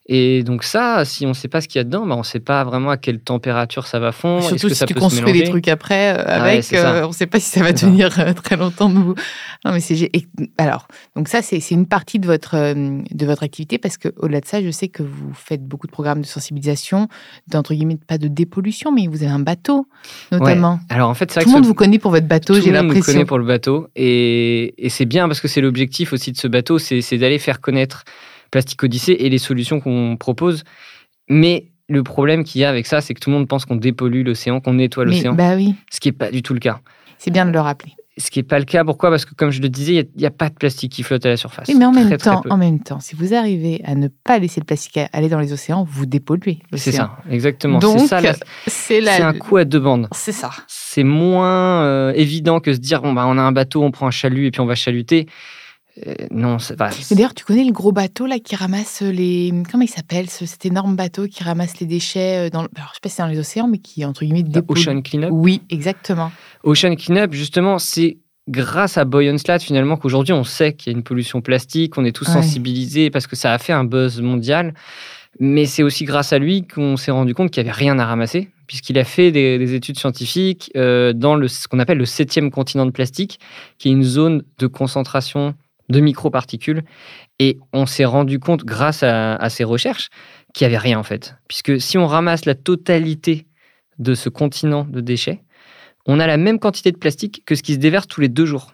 Et 0.06 0.42
donc 0.42 0.64
ça, 0.64 1.04
si 1.04 1.24
on 1.26 1.30
ne 1.30 1.34
sait 1.34 1.48
pas 1.48 1.60
ce 1.60 1.68
qu'il 1.68 1.78
y 1.78 1.80
a 1.80 1.84
dedans, 1.84 2.06
bah 2.06 2.14
on 2.14 2.20
ne 2.20 2.24
sait 2.24 2.40
pas 2.40 2.64
vraiment 2.64 2.90
à 2.90 2.96
quelle 2.96 3.20
température 3.20 3.86
ça 3.86 3.98
va 4.00 4.12
fondre. 4.12 4.42
Surtout 4.42 4.68
que 4.68 4.72
si 4.72 4.78
ça 4.78 4.86
tu 4.86 4.94
peut 4.94 5.00
construis 5.00 5.32
des 5.32 5.44
trucs 5.44 5.68
après 5.68 6.18
euh, 6.18 6.24
avec, 6.26 6.72
euh, 6.72 7.04
on 7.04 7.08
ne 7.08 7.12
sait 7.12 7.26
pas 7.26 7.38
si 7.38 7.50
ça 7.50 7.62
va 7.62 7.72
tenir 7.72 8.18
euh, 8.18 8.32
très 8.32 8.56
longtemps. 8.56 8.88
Non, 8.88 9.14
mais 9.66 9.80
c'est 9.80 10.10
alors 10.58 10.88
donc 11.14 11.28
ça 11.28 11.42
c'est 11.42 11.60
une 11.70 11.86
partie 11.86 12.18
de 12.18 12.26
votre 12.26 12.74
de 12.74 13.26
votre 13.26 13.42
activité 13.42 13.78
parce 13.78 13.98
que 13.98 14.08
au-delà 14.16 14.40
de 14.40 14.46
ça, 14.46 14.62
je 14.62 14.70
sais 14.70 14.88
que 14.88 15.02
vous 15.02 15.32
faites 15.34 15.64
beaucoup 15.64 15.86
de 15.86 15.92
programmes 15.92 16.22
de 16.22 16.26
sensibilisation, 16.26 17.08
d'entre 17.46 17.74
guillemets 17.74 17.98
pas 18.04 18.18
de 18.18 18.26
dépollution, 18.26 18.90
mais 18.90 19.06
vous 19.06 19.22
avez 19.22 19.32
un 19.32 19.38
bateau 19.38 19.86
notamment. 20.32 20.80
Alors 20.88 21.10
en 21.10 21.14
fait, 21.14 21.26
tout 21.26 21.46
le 21.46 21.52
monde 21.52 21.66
vous 21.66 21.74
connaît 21.74 21.98
pour 21.98 22.10
votre 22.10 22.26
bateau. 22.26 22.54
J'ai 22.54 22.72
l'impression. 22.72 22.80
Tout 22.80 22.82
le 22.82 22.94
monde 22.94 22.96
vous 22.96 23.12
connaît 23.12 23.24
pour 23.26 23.38
le 23.38 23.44
bateau 23.44 23.88
et, 23.94 24.74
et 24.84 24.88
c'est 24.88 25.04
bien 25.04 25.28
parce 25.28 25.40
que 25.40 25.46
c'est 25.46 25.60
l'objectif 25.60 26.12
aussi 26.12 26.32
de 26.32 26.36
ce 26.38 26.48
bateau, 26.48 26.78
c'est 26.78 27.18
d'aller 27.18 27.38
faire 27.38 27.60
connaître 27.60 28.04
Plastique 28.50 28.82
Odyssée 28.82 29.16
et 29.18 29.28
les 29.28 29.38
solutions 29.38 29.80
qu'on 29.80 30.16
propose. 30.18 30.64
Mais 31.28 31.70
le 31.88 32.02
problème 32.02 32.44
qu'il 32.44 32.60
y 32.60 32.64
a 32.64 32.68
avec 32.68 32.86
ça, 32.86 33.00
c'est 33.00 33.14
que 33.14 33.20
tout 33.20 33.30
le 33.30 33.36
monde 33.36 33.48
pense 33.48 33.64
qu'on 33.64 33.76
dépollue 33.76 34.24
l'océan, 34.24 34.60
qu'on 34.60 34.74
nettoie 34.74 35.04
l'océan. 35.04 35.34
Bah 35.34 35.56
oui. 35.56 35.74
Ce 35.90 36.00
qui 36.00 36.08
n'est 36.08 36.12
pas 36.12 36.30
du 36.30 36.42
tout 36.42 36.54
le 36.54 36.60
cas. 36.60 36.80
C'est 37.18 37.30
bien 37.30 37.44
de 37.44 37.50
le 37.50 37.60
rappeler. 37.60 37.92
Ce 38.16 38.30
qui 38.30 38.38
n'est 38.38 38.44
pas 38.44 38.58
le 38.58 38.64
cas. 38.64 38.84
Pourquoi? 38.84 39.10
Parce 39.10 39.24
que, 39.24 39.34
comme 39.34 39.50
je 39.50 39.60
le 39.60 39.68
disais, 39.68 40.08
il 40.14 40.20
n'y 40.20 40.26
a, 40.26 40.30
pas 40.30 40.48
de 40.50 40.54
plastique 40.54 40.92
qui 40.92 41.02
flotte 41.02 41.24
à 41.26 41.30
la 41.30 41.36
surface. 41.36 41.68
Oui, 41.68 41.74
mais 41.76 41.84
en 41.84 41.92
même, 41.92 42.16
temps, 42.16 42.42
en 42.48 42.56
même 42.56 42.80
temps, 42.80 43.00
si 43.00 43.16
vous 43.16 43.34
arrivez 43.34 43.80
à 43.84 43.94
ne 43.94 44.08
pas 44.08 44.38
laisser 44.38 44.60
le 44.60 44.66
plastique 44.66 44.98
aller 45.12 45.28
dans 45.28 45.38
les 45.38 45.52
océans, 45.52 45.84
vous 45.88 46.06
dépolluez 46.06 46.58
C'est 46.74 46.92
ça, 46.92 47.16
exactement. 47.30 47.78
Donc, 47.78 48.00
c'est 48.66 49.00
la... 49.00 49.28
un 49.28 49.32
coup 49.32 49.56
à 49.56 49.64
deux 49.64 49.80
bandes. 49.80 50.08
C'est 50.12 50.32
ça. 50.32 50.50
C'est 50.66 51.04
moins 51.04 51.82
euh, 51.82 52.12
évident 52.14 52.60
que 52.60 52.72
se 52.72 52.78
dire 52.78 53.00
bon, 53.00 53.12
bah, 53.12 53.24
on 53.26 53.38
a 53.38 53.42
un 53.42 53.52
bateau, 53.52 53.82
on 53.82 53.90
prend 53.90 54.06
un 54.06 54.12
chalut 54.12 54.46
et 54.46 54.50
puis 54.50 54.60
on 54.60 54.66
va 54.66 54.74
chaluter. 54.74 55.26
Euh, 56.06 56.14
non, 56.30 56.58
c'est 56.58 56.76
pas. 56.76 56.90
D'ailleurs, 57.10 57.34
tu 57.34 57.44
connais 57.44 57.64
le 57.64 57.72
gros 57.72 57.92
bateau 57.92 58.26
là 58.26 58.38
qui 58.38 58.56
ramasse 58.56 59.02
les. 59.02 59.52
Comment 59.70 59.82
il 59.82 59.88
s'appelle 59.88 60.30
cet 60.30 60.64
énorme 60.64 60.96
bateau 60.96 61.26
qui 61.26 61.42
ramasse 61.42 61.80
les 61.80 61.86
déchets 61.86 62.46
euh, 62.46 62.50
dans. 62.50 62.60
Alors, 62.60 62.90
je 62.90 62.94
sais 62.94 63.00
pas 63.02 63.08
si 63.08 63.16
c'est 63.16 63.22
dans 63.22 63.28
les 63.28 63.38
océans, 63.38 63.68
mais 63.68 63.78
qui 63.78 64.04
entre 64.04 64.24
guillemets. 64.24 64.44
Ocean 64.68 65.02
Cleanup. 65.02 65.30
Oui, 65.32 65.62
exactement. 65.68 66.30
Ocean 66.62 66.94
Cleanup, 66.94 67.32
justement, 67.32 67.78
c'est 67.78 68.18
grâce 68.48 68.98
à 68.98 69.04
Boyonslat 69.04 69.60
finalement 69.60 69.96
qu'aujourd'hui 69.96 70.32
on 70.32 70.42
sait 70.42 70.72
qu'il 70.72 70.92
y 70.92 70.94
a 70.94 70.96
une 70.96 71.04
pollution 71.04 71.40
plastique, 71.40 71.96
on 71.98 72.04
est 72.04 72.10
tous 72.10 72.24
sensibilisés 72.24 73.08
parce 73.08 73.28
que 73.28 73.36
ça 73.36 73.52
a 73.52 73.58
fait 73.58 73.72
un 73.72 73.84
buzz 73.84 74.20
mondial. 74.20 74.74
Mais 75.38 75.64
c'est 75.64 75.84
aussi 75.84 76.04
grâce 76.04 76.32
à 76.32 76.38
lui 76.38 76.66
qu'on 76.66 76.96
s'est 76.96 77.12
rendu 77.12 77.34
compte 77.34 77.52
qu'il 77.52 77.62
n'y 77.62 77.70
avait 77.70 77.78
rien 77.78 77.98
à 78.00 78.04
ramasser, 78.04 78.50
puisqu'il 78.66 78.98
a 78.98 79.04
fait 79.04 79.30
des, 79.30 79.74
études 79.74 79.96
scientifiques 79.96 80.72
euh, 80.76 81.12
dans 81.12 81.36
le, 81.36 81.46
ce 81.46 81.68
qu'on 81.68 81.78
appelle 81.78 81.98
le 81.98 82.04
septième 82.04 82.50
continent 82.50 82.84
de 82.84 82.90
plastique, 82.90 83.38
qui 83.78 83.88
est 83.88 83.92
une 83.92 84.02
zone 84.02 84.42
de 84.58 84.66
concentration 84.66 85.54
de 85.90 86.00
microparticules. 86.00 86.82
Et 87.38 87.58
on 87.72 87.86
s'est 87.86 88.04
rendu 88.04 88.38
compte, 88.38 88.64
grâce 88.64 89.02
à, 89.02 89.48
ces 89.50 89.64
recherches, 89.64 90.08
qu'il 90.54 90.66
n'y 90.66 90.74
avait 90.74 90.82
rien 90.82 90.98
en 90.98 91.02
fait. 91.02 91.36
Puisque 91.48 91.80
si 91.80 91.98
on 91.98 92.06
ramasse 92.06 92.46
la 92.46 92.54
totalité 92.54 93.46
de 93.98 94.14
ce 94.14 94.28
continent 94.28 94.84
de 94.84 95.00
déchets, 95.00 95.42
on 96.06 96.18
a 96.18 96.26
la 96.26 96.38
même 96.38 96.58
quantité 96.58 96.92
de 96.92 96.96
plastique 96.96 97.42
que 97.44 97.54
ce 97.54 97.62
qui 97.62 97.74
se 97.74 97.78
déverse 97.78 98.06
tous 98.06 98.20
les 98.20 98.28
deux 98.28 98.46
jours. 98.46 98.72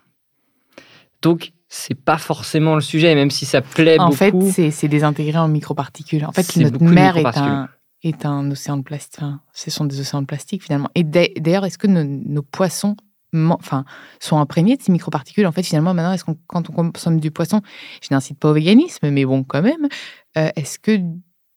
Donc, 1.23 1.53
c'est 1.69 2.01
pas 2.01 2.19
forcément 2.19 2.77
le 2.77 2.81
sujet, 2.81 3.15
même 3.15 3.31
si 3.31 3.45
ça 3.45 3.61
plaît 3.61 3.99
en 3.99 4.11
beaucoup. 4.11 4.47
En 4.47 4.51
fait, 4.53 4.71
c'est 4.71 4.89
désintégré 4.89 5.37
en 5.37 5.49
microparticules. 5.49 6.25
En 6.25 6.33
fait, 6.33 6.57
notre 6.57 6.83
mer 6.83 7.17
est 7.17 7.37
un, 7.37 7.69
est 8.05 8.25
un 8.25 8.49
océan 8.51 8.77
de 8.77 8.83
plastique. 8.83 9.25
ce 9.53 9.71
sont 9.71 9.85
des 9.85 10.01
océans 10.01 10.23
de 10.23 10.27
plastique 10.27 10.63
finalement. 10.63 10.91
Et 10.95 11.03
d'ailleurs, 11.03 11.65
est-ce 11.65 11.79
que 11.79 11.89
nos 11.89 12.43
poissons 12.43 12.97
enfin, 13.35 13.85
sont 14.21 14.39
imprégnés 14.39 14.77
de 14.77 14.83
ces 14.83 14.93
microparticules. 14.93 15.47
En 15.47 15.53
fait, 15.53 15.63
finalement, 15.63 15.95
maintenant, 15.95 16.13
est-ce 16.13 16.25
qu'on, 16.25 16.37
quand 16.47 16.71
on 16.71 16.73
consomme 16.73 17.21
du 17.21 17.31
poisson, 17.31 17.61
je 18.03 18.09
n'incite 18.11 18.39
pas 18.39 18.51
au 18.51 18.55
véganisme, 18.55 19.11
mais 19.11 19.25
bon, 19.25 19.45
quand 19.45 19.63
même, 19.63 19.89
euh, 20.37 20.51
est-ce 20.57 20.79
que 20.79 21.01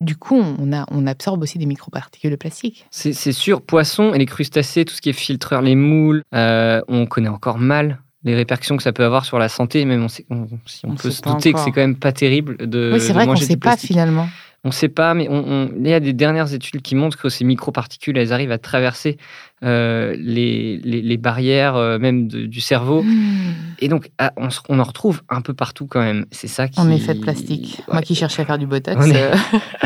du 0.02 0.16
coup, 0.16 0.38
on, 0.38 0.72
a, 0.72 0.86
on 0.92 1.08
absorbe 1.08 1.44
aussi 1.44 1.58
des 1.58 1.66
microparticules 1.66 2.32
de 2.32 2.38
plastique 2.38 2.86
c'est, 2.90 3.14
sûr, 3.14 3.62
poisson 3.62 4.14
et 4.14 4.18
les 4.18 4.26
crustacés, 4.26 4.86
tout 4.86 4.94
ce 4.94 5.02
qui 5.02 5.10
est 5.10 5.14
filtreur, 5.14 5.62
les 5.62 5.76
moules, 5.76 6.24
euh, 6.34 6.82
on 6.88 7.06
connaît 7.06 7.28
encore 7.28 7.58
mal 7.58 8.00
les 8.24 8.36
répercussions 8.36 8.78
que 8.78 8.84
ça 8.84 8.92
peut 8.92 9.06
avoir 9.06 9.26
sur 9.26 9.40
la 9.40 9.50
santé, 9.50 9.86
même 9.86 10.04
on, 10.04 10.36
on, 10.36 10.48
si 10.66 10.86
on, 10.86 10.96
peut 10.96 11.10
se 11.10 11.22
douter 11.22 11.54
que 11.54 11.60
c'est 11.60 11.72
quand 11.72 11.82
même 11.82 11.96
pas 11.96 12.12
terrible 12.12 12.58
de. 12.58 12.92
Oui, 12.94 13.00
c'est 13.00 13.14
vrai 13.14 13.26
qu'on 13.26 13.34
ne 13.34 13.38
sait 13.38 13.56
pas 13.56 13.78
finalement. 13.78 14.28
On 14.66 14.70
ne 14.70 14.74
sait 14.74 14.90
pas, 14.90 15.14
mais 15.14 15.28
on, 15.30 15.72
il 15.78 15.88
y 15.88 15.94
a 15.94 16.02
des 16.02 16.12
dernières 16.12 16.54
études 16.54 16.82
qui 16.82 16.94
montrent 16.94 17.18
que 17.18 17.30
ces 17.30 17.46
microparticules, 17.46 18.18
elles 18.18 18.34
arrivent 18.34 18.52
à 18.52 18.58
traverser 18.58 19.18
euh, 19.64 20.16
les, 20.18 20.78
les, 20.78 21.18
barrières 21.18 21.78
euh, 21.78 21.98
même 21.98 22.28
du 22.28 22.60
cerveau. 22.60 23.04
Hmm. 23.04 23.54
Et 23.80 23.88
donc, 23.88 24.10
ah, 24.18 24.34
on, 24.36 24.50
on, 24.68 24.80
en 24.80 24.84
retrouve 24.84 25.22
un 25.30 25.42
peu 25.42 25.54
partout 25.54 25.88
quand 25.88 26.02
même. 26.02 26.26
C'est 26.32 26.48
ça 26.48 26.68
qui... 26.68 26.80
Est 26.80 26.98
fait 27.00 27.14
de 27.14 27.22
plastique. 27.22 27.82
Moi 27.92 28.02
qui 28.02 28.16
cherchais 28.16 28.42
à 28.42 28.46
faire 28.46 28.58
du 28.58 28.68
botox. 28.68 29.06
Euh, 29.08 29.34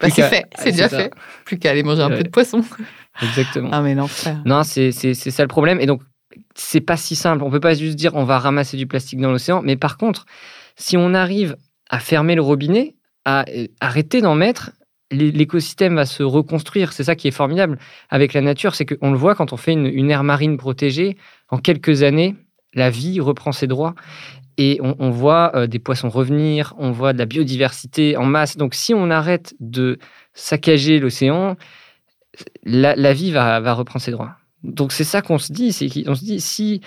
bah, 0.00 0.08
c'est 0.10 0.22
fait, 0.22 0.46
c'est 0.56 0.72
déjà 0.72 0.88
fait. 0.88 1.12
Plus 1.44 1.58
qu'à 1.58 1.70
aller 1.70 1.82
manger 1.82 2.02
un 2.02 2.10
peu 2.10 2.22
de 2.22 2.30
poisson. 2.30 2.64
Exactement. 3.22 3.68
Ah 3.72 3.82
mais 3.82 3.94
l'enfer. 3.94 4.40
Non, 4.46 4.62
c'est 4.62 4.92
ça 4.92 5.42
le 5.42 5.48
problème. 5.48 5.80
Et 5.80 5.86
donc, 5.86 6.00
c'est 6.54 6.80
pas 6.80 6.96
si 6.96 7.14
simple. 7.14 7.42
On 7.42 7.50
peut 7.50 7.60
pas 7.60 7.74
juste 7.74 7.96
dire 7.96 8.14
on 8.14 8.24
va 8.24 8.38
ramasser 8.38 8.76
du 8.76 8.86
plastique 8.86 9.20
dans 9.20 9.30
l'océan. 9.30 9.60
Mais 9.62 9.76
par 9.76 9.98
contre, 9.98 10.24
si 10.76 10.96
on 10.96 11.14
arrive 11.14 11.56
à 11.90 11.98
fermer 11.98 12.34
le 12.34 12.42
robinet, 12.42 12.96
à 13.24 13.44
euh, 13.48 13.66
arrêter 13.80 14.20
d'en 14.20 14.34
mettre, 14.34 14.72
l'écosystème 15.10 15.96
va 15.96 16.06
se 16.06 16.22
reconstruire. 16.22 16.92
C'est 16.92 17.04
ça 17.04 17.14
qui 17.14 17.28
est 17.28 17.32
formidable 17.32 17.78
avec 18.08 18.32
la 18.32 18.40
nature, 18.40 18.74
c'est 18.74 18.86
qu'on 18.86 19.10
le 19.10 19.18
voit 19.18 19.34
quand 19.34 19.52
on 19.52 19.56
fait 19.56 19.72
une, 19.72 20.10
aire 20.10 20.24
marine 20.24 20.56
protégée, 20.56 21.16
en 21.50 21.58
quelques 21.58 22.02
années, 22.02 22.34
la 22.74 22.90
vie 22.90 23.20
reprend 23.20 23.52
ses 23.52 23.66
droits. 23.66 23.94
Et 24.58 24.78
on, 24.82 25.10
voit 25.10 25.56
euh, 25.56 25.66
des 25.66 25.78
poissons 25.78 26.10
revenir, 26.10 26.74
on 26.76 26.90
voit 26.90 27.14
de 27.14 27.18
la 27.18 27.24
biodiversité 27.24 28.18
en 28.18 28.26
masse. 28.26 28.58
Donc 28.58 28.74
si 28.74 28.92
on 28.92 29.10
arrête 29.10 29.54
de 29.60 29.98
saccager 30.34 30.98
l'océan, 30.98 31.56
la, 32.62 33.12
vie 33.14 33.30
va, 33.30 33.72
reprendre 33.72 34.02
ses 34.02 34.10
droits. 34.10 34.36
Donc 34.62 34.92
c'est 34.92 35.04
ça 35.04 35.22
qu'on 35.22 35.38
se 35.38 35.52
dit, 35.52 35.72
c'est 35.72 35.88
qu'on 35.88 36.14
se 36.14 36.24
dit 36.24 36.38
si 36.40 36.82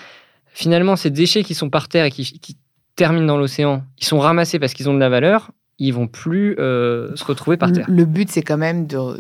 finalement 0.54 0.96
ces 0.96 1.10
déchets 1.10 1.44
qui 1.44 1.56
sont 1.56 1.72
par 1.72 1.90
terre 1.90 2.06
et 2.06 2.12
qui 2.12 2.58
terminent 2.96 3.26
dans 3.26 3.38
l'océan, 3.38 3.84
ils 4.00 4.06
sont 4.06 4.20
ramassés 4.20 4.60
parce 4.60 4.74
qu'ils 4.74 4.88
ont 4.88 4.94
de 4.94 5.00
la 5.00 5.10
valeur, 5.10 5.52
ils 5.78 5.94
vont 5.94 6.08
plus 6.08 6.56
euh, 6.58 7.16
se 7.16 7.26
retrouver 7.26 7.58
par 7.58 7.72
terre. 7.72 7.86
Le 7.90 8.06
but, 8.06 8.30
c'est 8.32 8.42
quand 8.42 8.58
même 8.58 8.88
de, 8.88 9.18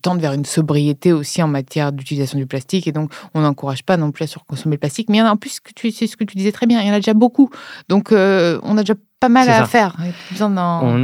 tendre 0.00 0.20
vers 0.20 0.32
une 0.32 0.44
sobriété 0.44 1.12
aussi 1.12 1.42
en 1.42 1.48
matière 1.48 1.92
d'utilisation 1.92 2.38
du 2.38 2.46
plastique. 2.46 2.86
Et 2.86 2.92
donc, 2.92 3.10
on 3.34 3.40
n'encourage 3.40 3.82
pas 3.82 3.96
non 3.96 4.12
plus 4.12 4.24
à 4.24 4.26
surconsommer 4.26 4.76
le 4.76 4.80
plastique. 4.80 5.08
Mais 5.08 5.16
il 5.16 5.20
y 5.20 5.22
en 5.22 5.26
a, 5.26 5.32
en 5.32 5.36
plus, 5.36 5.60
c'est 5.90 6.06
ce 6.06 6.16
que 6.16 6.24
tu 6.24 6.36
disais 6.36 6.52
très 6.52 6.66
bien, 6.66 6.80
il 6.80 6.86
y 6.86 6.90
en 6.90 6.94
a 6.94 6.98
déjà 6.98 7.14
beaucoup. 7.14 7.50
Donc, 7.88 8.12
euh, 8.12 8.60
on 8.62 8.78
a 8.78 8.82
déjà 8.82 8.94
pas 9.18 9.28
mal 9.28 9.48
à 9.48 9.64
faire. 9.64 9.96
On 10.40 10.56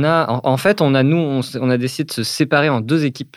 a, 0.04 0.40
en, 0.44 0.56
fait, 0.56 0.80
on 0.80 0.94
a, 0.94 1.02
nous, 1.02 1.40
on, 1.60 1.70
a 1.70 1.78
décidé 1.78 2.04
de 2.04 2.12
se 2.12 2.22
séparer 2.22 2.68
en 2.68 2.80
deux 2.80 3.04
équipes. 3.04 3.36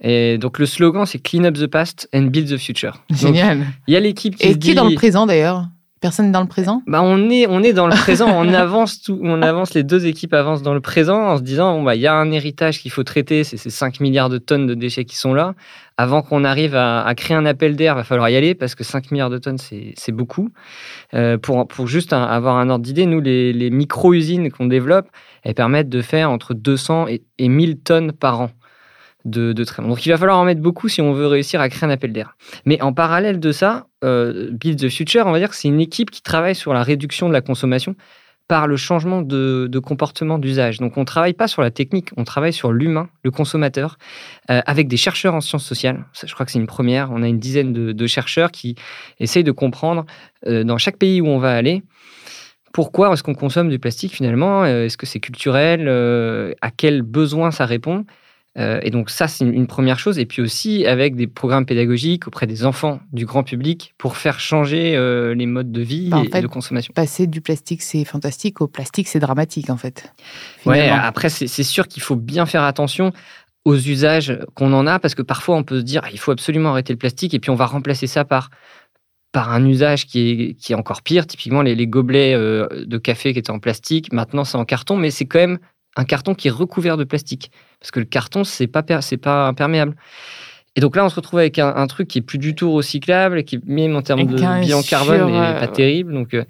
Et 0.00 0.38
donc, 0.38 0.58
le 0.58 0.66
slogan, 0.66 1.06
c'est 1.06 1.20
Clean 1.20 1.44
up 1.44 1.54
the 1.54 1.66
past 1.66 2.08
and 2.12 2.22
build 2.22 2.48
the 2.48 2.58
future. 2.58 3.04
Génial. 3.10 3.66
Il 3.86 3.94
y 3.94 3.96
a 3.96 4.00
l'équipe 4.00 4.34
qui. 4.34 4.46
Et 4.48 4.58
qui 4.58 4.72
est 4.72 4.74
dans 4.74 4.88
le 4.88 4.96
présent 4.96 5.26
d'ailleurs? 5.26 5.68
Personne 6.04 6.32
dans 6.32 6.42
le 6.42 6.46
présent? 6.46 6.82
Bah 6.86 7.00
on, 7.02 7.30
est, 7.30 7.46
on 7.46 7.62
est 7.62 7.72
dans 7.72 7.86
le 7.86 7.94
présent, 7.94 8.28
on 8.28 8.46
avance, 8.52 9.00
tout, 9.00 9.18
on 9.22 9.40
avance, 9.40 9.72
les 9.72 9.84
deux 9.84 10.04
équipes 10.04 10.34
avancent 10.34 10.60
dans 10.60 10.74
le 10.74 10.82
présent 10.82 11.28
en 11.28 11.38
se 11.38 11.42
disant, 11.42 11.78
bon, 11.78 11.82
bah, 11.82 11.94
il 11.94 12.02
y 12.02 12.06
a 12.06 12.12
un 12.12 12.30
héritage 12.30 12.80
qu'il 12.82 12.90
faut 12.90 13.04
traiter, 13.04 13.42
c'est 13.42 13.56
ces 13.56 13.70
5 13.70 14.00
milliards 14.00 14.28
de 14.28 14.36
tonnes 14.36 14.66
de 14.66 14.74
déchets 14.74 15.06
qui 15.06 15.16
sont 15.16 15.32
là. 15.32 15.54
Avant 15.96 16.20
qu'on 16.20 16.44
arrive 16.44 16.76
à, 16.76 17.10
créer 17.16 17.34
un 17.34 17.46
appel 17.46 17.74
d'air, 17.74 17.94
il 17.94 17.96
va 17.96 18.04
falloir 18.04 18.28
y 18.28 18.36
aller 18.36 18.54
parce 18.54 18.74
que 18.74 18.84
5 18.84 19.12
milliards 19.12 19.30
de 19.30 19.38
tonnes, 19.38 19.56
c'est 19.56 20.12
beaucoup. 20.12 20.50
Euh, 21.14 21.38
pour, 21.38 21.66
pour 21.66 21.86
juste 21.86 22.12
avoir 22.12 22.58
un 22.58 22.68
ordre 22.68 22.84
d'idée, 22.84 23.06
nous, 23.06 23.22
les, 23.22 23.54
les 23.54 23.70
micro-usines 23.70 24.50
qu'on 24.50 24.66
développe, 24.66 25.08
elles 25.42 25.54
permettent 25.54 25.88
de 25.88 26.02
faire 26.02 26.30
entre 26.30 26.52
200 26.52 27.08
et, 27.08 27.22
et 27.38 27.48
1000 27.48 27.78
tonnes 27.78 28.12
par 28.12 28.42
an 28.42 28.50
de, 29.24 29.52
de 29.52 29.64
Donc 29.82 30.04
il 30.04 30.10
va 30.10 30.18
falloir 30.18 30.38
en 30.38 30.44
mettre 30.44 30.60
beaucoup 30.60 30.88
si 30.88 31.00
on 31.00 31.12
veut 31.12 31.26
réussir 31.26 31.60
à 31.60 31.68
créer 31.68 31.88
un 31.88 31.92
appel 31.92 32.12
d'air. 32.12 32.36
Mais 32.66 32.80
en 32.82 32.92
parallèle 32.92 33.40
de 33.40 33.52
ça, 33.52 33.86
euh, 34.04 34.50
Build 34.52 34.78
the 34.78 34.88
Future, 34.88 35.26
on 35.26 35.32
va 35.32 35.38
dire 35.38 35.48
que 35.48 35.56
c'est 35.56 35.68
une 35.68 35.80
équipe 35.80 36.10
qui 36.10 36.22
travaille 36.22 36.54
sur 36.54 36.72
la 36.72 36.82
réduction 36.82 37.28
de 37.28 37.32
la 37.32 37.40
consommation 37.40 37.96
par 38.46 38.66
le 38.66 38.76
changement 38.76 39.22
de, 39.22 39.78
comportement 39.82 40.38
d'usage. 40.38 40.78
Donc 40.78 40.98
on 40.98 41.00
ne 41.00 41.06
travaille 41.06 41.32
pas 41.32 41.48
sur 41.48 41.62
la 41.62 41.70
technique, 41.70 42.10
on 42.18 42.24
travaille 42.24 42.52
sur 42.52 42.72
l'humain, 42.72 43.08
le 43.22 43.30
consommateur, 43.30 43.96
euh, 44.50 44.60
avec 44.66 44.86
des 44.86 44.98
chercheurs 44.98 45.34
en 45.34 45.40
sciences 45.40 45.64
sociales. 45.64 46.04
Je 46.22 46.32
crois 46.34 46.44
que 46.44 46.52
c'est 46.52 46.58
une 46.58 46.66
première. 46.66 47.10
On 47.10 47.22
a 47.22 47.28
une 47.28 47.38
dizaine 47.38 47.72
de, 47.72 48.06
chercheurs 48.06 48.50
qui 48.50 48.74
essayent 49.18 49.44
de 49.44 49.52
comprendre 49.52 50.04
euh, 50.46 50.62
dans 50.62 50.76
chaque 50.76 50.98
pays 50.98 51.22
où 51.22 51.26
on 51.26 51.38
va 51.38 51.54
aller 51.54 51.82
pourquoi 52.74 53.12
est-ce 53.12 53.22
qu'on 53.22 53.34
consomme 53.34 53.70
du 53.70 53.78
plastique 53.78 54.12
finalement 54.12 54.64
Est-ce 54.64 54.96
que 54.96 55.06
c'est 55.06 55.20
culturel 55.20 55.88
À 56.60 56.70
quels 56.72 57.02
besoins 57.02 57.52
ça 57.52 57.66
répond 57.66 58.04
euh, 58.56 58.78
et 58.82 58.90
donc 58.90 59.10
ça, 59.10 59.26
c'est 59.26 59.44
une 59.44 59.66
première 59.66 59.98
chose. 59.98 60.18
Et 60.18 60.26
puis 60.26 60.40
aussi 60.40 60.86
avec 60.86 61.16
des 61.16 61.26
programmes 61.26 61.66
pédagogiques 61.66 62.28
auprès 62.28 62.46
des 62.46 62.64
enfants, 62.64 63.00
du 63.12 63.26
grand 63.26 63.42
public, 63.42 63.94
pour 63.98 64.16
faire 64.16 64.38
changer 64.38 64.94
euh, 64.96 65.34
les 65.34 65.46
modes 65.46 65.72
de 65.72 65.80
vie 65.80 66.08
bah, 66.10 66.22
et 66.32 66.40
de 66.40 66.46
consommation. 66.46 66.92
Passer 66.94 67.26
du 67.26 67.40
plastique, 67.40 67.82
c'est 67.82 68.04
fantastique, 68.04 68.60
au 68.60 68.68
plastique, 68.68 69.08
c'est 69.08 69.18
dramatique 69.18 69.70
en 69.70 69.76
fait. 69.76 70.12
Ouais, 70.66 70.88
après, 70.88 71.28
c'est 71.28 71.62
sûr 71.62 71.88
qu'il 71.88 72.02
faut 72.02 72.16
bien 72.16 72.46
faire 72.46 72.62
attention 72.62 73.12
aux 73.64 73.76
usages 73.76 74.38
qu'on 74.54 74.72
en 74.74 74.86
a, 74.86 74.98
parce 74.98 75.14
que 75.14 75.22
parfois 75.22 75.56
on 75.56 75.64
peut 75.64 75.78
se 75.78 75.84
dire, 75.84 76.02
ah, 76.04 76.10
il 76.12 76.18
faut 76.18 76.30
absolument 76.30 76.70
arrêter 76.70 76.92
le 76.92 76.98
plastique, 76.98 77.32
et 77.34 77.40
puis 77.40 77.50
on 77.50 77.54
va 77.54 77.66
remplacer 77.66 78.06
ça 78.06 78.24
par 78.24 78.50
par 79.32 79.50
un 79.50 79.66
usage 79.66 80.06
qui 80.06 80.30
est, 80.30 80.54
qui 80.54 80.72
est 80.72 80.76
encore 80.76 81.02
pire. 81.02 81.26
Typiquement, 81.26 81.60
les, 81.60 81.74
les 81.74 81.88
gobelets 81.88 82.34
euh, 82.34 82.68
de 82.86 82.98
café 82.98 83.32
qui 83.32 83.40
étaient 83.40 83.50
en 83.50 83.58
plastique, 83.58 84.12
maintenant 84.12 84.44
c'est 84.44 84.56
en 84.56 84.64
carton, 84.64 84.96
mais 84.96 85.10
c'est 85.10 85.24
quand 85.24 85.40
même 85.40 85.58
un 85.96 86.04
carton 86.04 86.34
qui 86.34 86.48
est 86.48 86.50
recouvert 86.50 86.96
de 86.96 87.04
plastique. 87.04 87.50
Parce 87.80 87.90
que 87.90 88.00
le 88.00 88.06
carton, 88.06 88.44
c'est 88.44 88.66
pas, 88.66 88.82
c'est 89.00 89.16
pas 89.16 89.46
imperméable. 89.46 89.96
Et 90.76 90.80
donc 90.80 90.96
là, 90.96 91.04
on 91.04 91.08
se 91.08 91.14
retrouve 91.14 91.38
avec 91.38 91.58
un, 91.58 91.86
truc 91.86 92.08
qui 92.08 92.18
est 92.18 92.22
plus 92.22 92.38
du 92.38 92.54
tout 92.54 92.72
recyclable, 92.72 93.44
qui 93.44 93.60
même 93.64 93.94
en 93.94 94.02
termes 94.02 94.26
de 94.26 94.34
bilan 94.34 94.82
carbone 94.82 95.30
n'est 95.30 95.60
pas 95.60 95.68
terrible. 95.68 96.12
Donc 96.12 96.34
euh, 96.34 96.44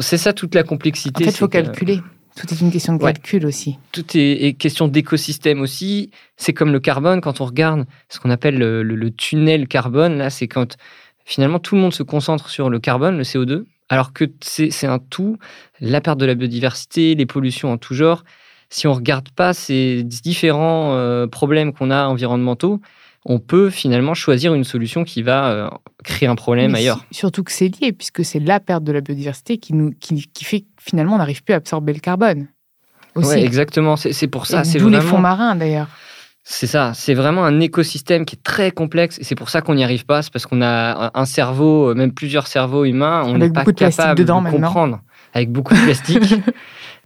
c'est 0.00 0.16
ça 0.16 0.32
toute 0.32 0.54
la 0.54 0.62
complexité. 0.62 1.24
En 1.24 1.26
fait, 1.26 1.32
il 1.32 1.36
faut 1.36 1.48
calculer. 1.48 2.00
Tout 2.36 2.52
est 2.52 2.60
une 2.60 2.72
question 2.72 2.94
de 2.94 3.02
calcul 3.02 3.46
aussi. 3.46 3.78
Tout 3.92 4.04
est, 4.14 4.58
question 4.58 4.88
d'écosystème 4.88 5.60
aussi. 5.60 6.10
C'est 6.36 6.52
comme 6.52 6.72
le 6.72 6.80
carbone, 6.80 7.20
quand 7.20 7.40
on 7.40 7.44
regarde 7.44 7.86
ce 8.08 8.18
qu'on 8.18 8.30
appelle 8.30 8.58
le, 8.58 8.82
le, 8.82 9.10
tunnel 9.12 9.68
carbone, 9.68 10.18
là, 10.18 10.30
c'est 10.30 10.48
quand 10.48 10.76
finalement 11.24 11.60
tout 11.60 11.76
le 11.76 11.80
monde 11.80 11.94
se 11.94 12.02
concentre 12.02 12.48
sur 12.48 12.70
le 12.70 12.80
carbone, 12.80 13.16
le 13.16 13.22
CO2, 13.22 13.66
alors 13.88 14.12
que 14.12 14.24
c'est 14.40 14.86
un 14.86 14.98
tout, 14.98 15.38
la 15.80 16.00
perte 16.00 16.18
de 16.18 16.26
la 16.26 16.34
biodiversité, 16.34 17.14
les 17.14 17.26
pollutions 17.26 17.70
en 17.70 17.78
tout 17.78 17.94
genre, 17.94 18.24
si 18.74 18.88
on 18.88 18.90
ne 18.90 18.96
regarde 18.96 19.28
pas 19.28 19.54
ces 19.54 20.02
différents 20.02 20.94
euh, 20.94 21.28
problèmes 21.28 21.72
qu'on 21.72 21.92
a 21.92 22.06
environnementaux, 22.06 22.80
on 23.24 23.38
peut 23.38 23.70
finalement 23.70 24.14
choisir 24.14 24.52
une 24.52 24.64
solution 24.64 25.04
qui 25.04 25.22
va 25.22 25.46
euh, 25.46 25.68
créer 26.02 26.28
un 26.28 26.34
problème 26.34 26.74
ailleurs. 26.74 27.04
Surtout 27.12 27.44
que 27.44 27.52
c'est 27.52 27.68
lié, 27.80 27.92
puisque 27.92 28.24
c'est 28.24 28.40
la 28.40 28.58
perte 28.58 28.82
de 28.82 28.90
la 28.90 29.00
biodiversité 29.00 29.58
qui, 29.58 29.74
nous, 29.74 29.92
qui, 29.92 30.26
fait 30.42 30.62
que 30.62 30.66
finalement 30.80 31.14
on 31.14 31.18
n'arrive 31.18 31.44
plus 31.44 31.54
à 31.54 31.58
absorber 31.58 31.92
le 31.92 32.00
carbone. 32.00 32.48
Oui, 33.14 33.36
exactement. 33.36 33.94
C'est 33.94 34.26
pour 34.26 34.46
ça. 34.46 34.62
D'où 34.62 34.88
les 34.88 35.00
fonds 35.00 35.18
marins 35.18 35.54
d'ailleurs. 35.54 35.86
C'est 36.46 36.66
ça, 36.66 36.92
c'est 36.94 37.14
vraiment 37.14 37.44
un 37.44 37.60
écosystème 37.60 38.26
qui 38.26 38.36
est 38.36 38.42
très 38.42 38.70
complexe 38.70 39.18
et 39.18 39.24
c'est 39.24 39.36
pour 39.36 39.48
ça 39.48 39.62
qu'on 39.62 39.76
n'y 39.76 39.84
arrive 39.84 40.04
pas. 40.04 40.20
C'est 40.20 40.32
parce 40.32 40.44
qu'on 40.46 40.60
a 40.60 41.12
un 41.14 41.24
cerveau, 41.24 41.94
même 41.94 42.12
plusieurs 42.12 42.48
cerveaux 42.48 42.84
humains, 42.84 43.22
on 43.24 43.38
n'est 43.38 43.50
pas 43.50 43.64
capable 43.64 44.24
de 44.24 44.32
comprendre. 44.50 45.00
Avec 45.32 45.50
beaucoup 45.50 45.74
de 45.74 45.80
plastique. 45.80 46.34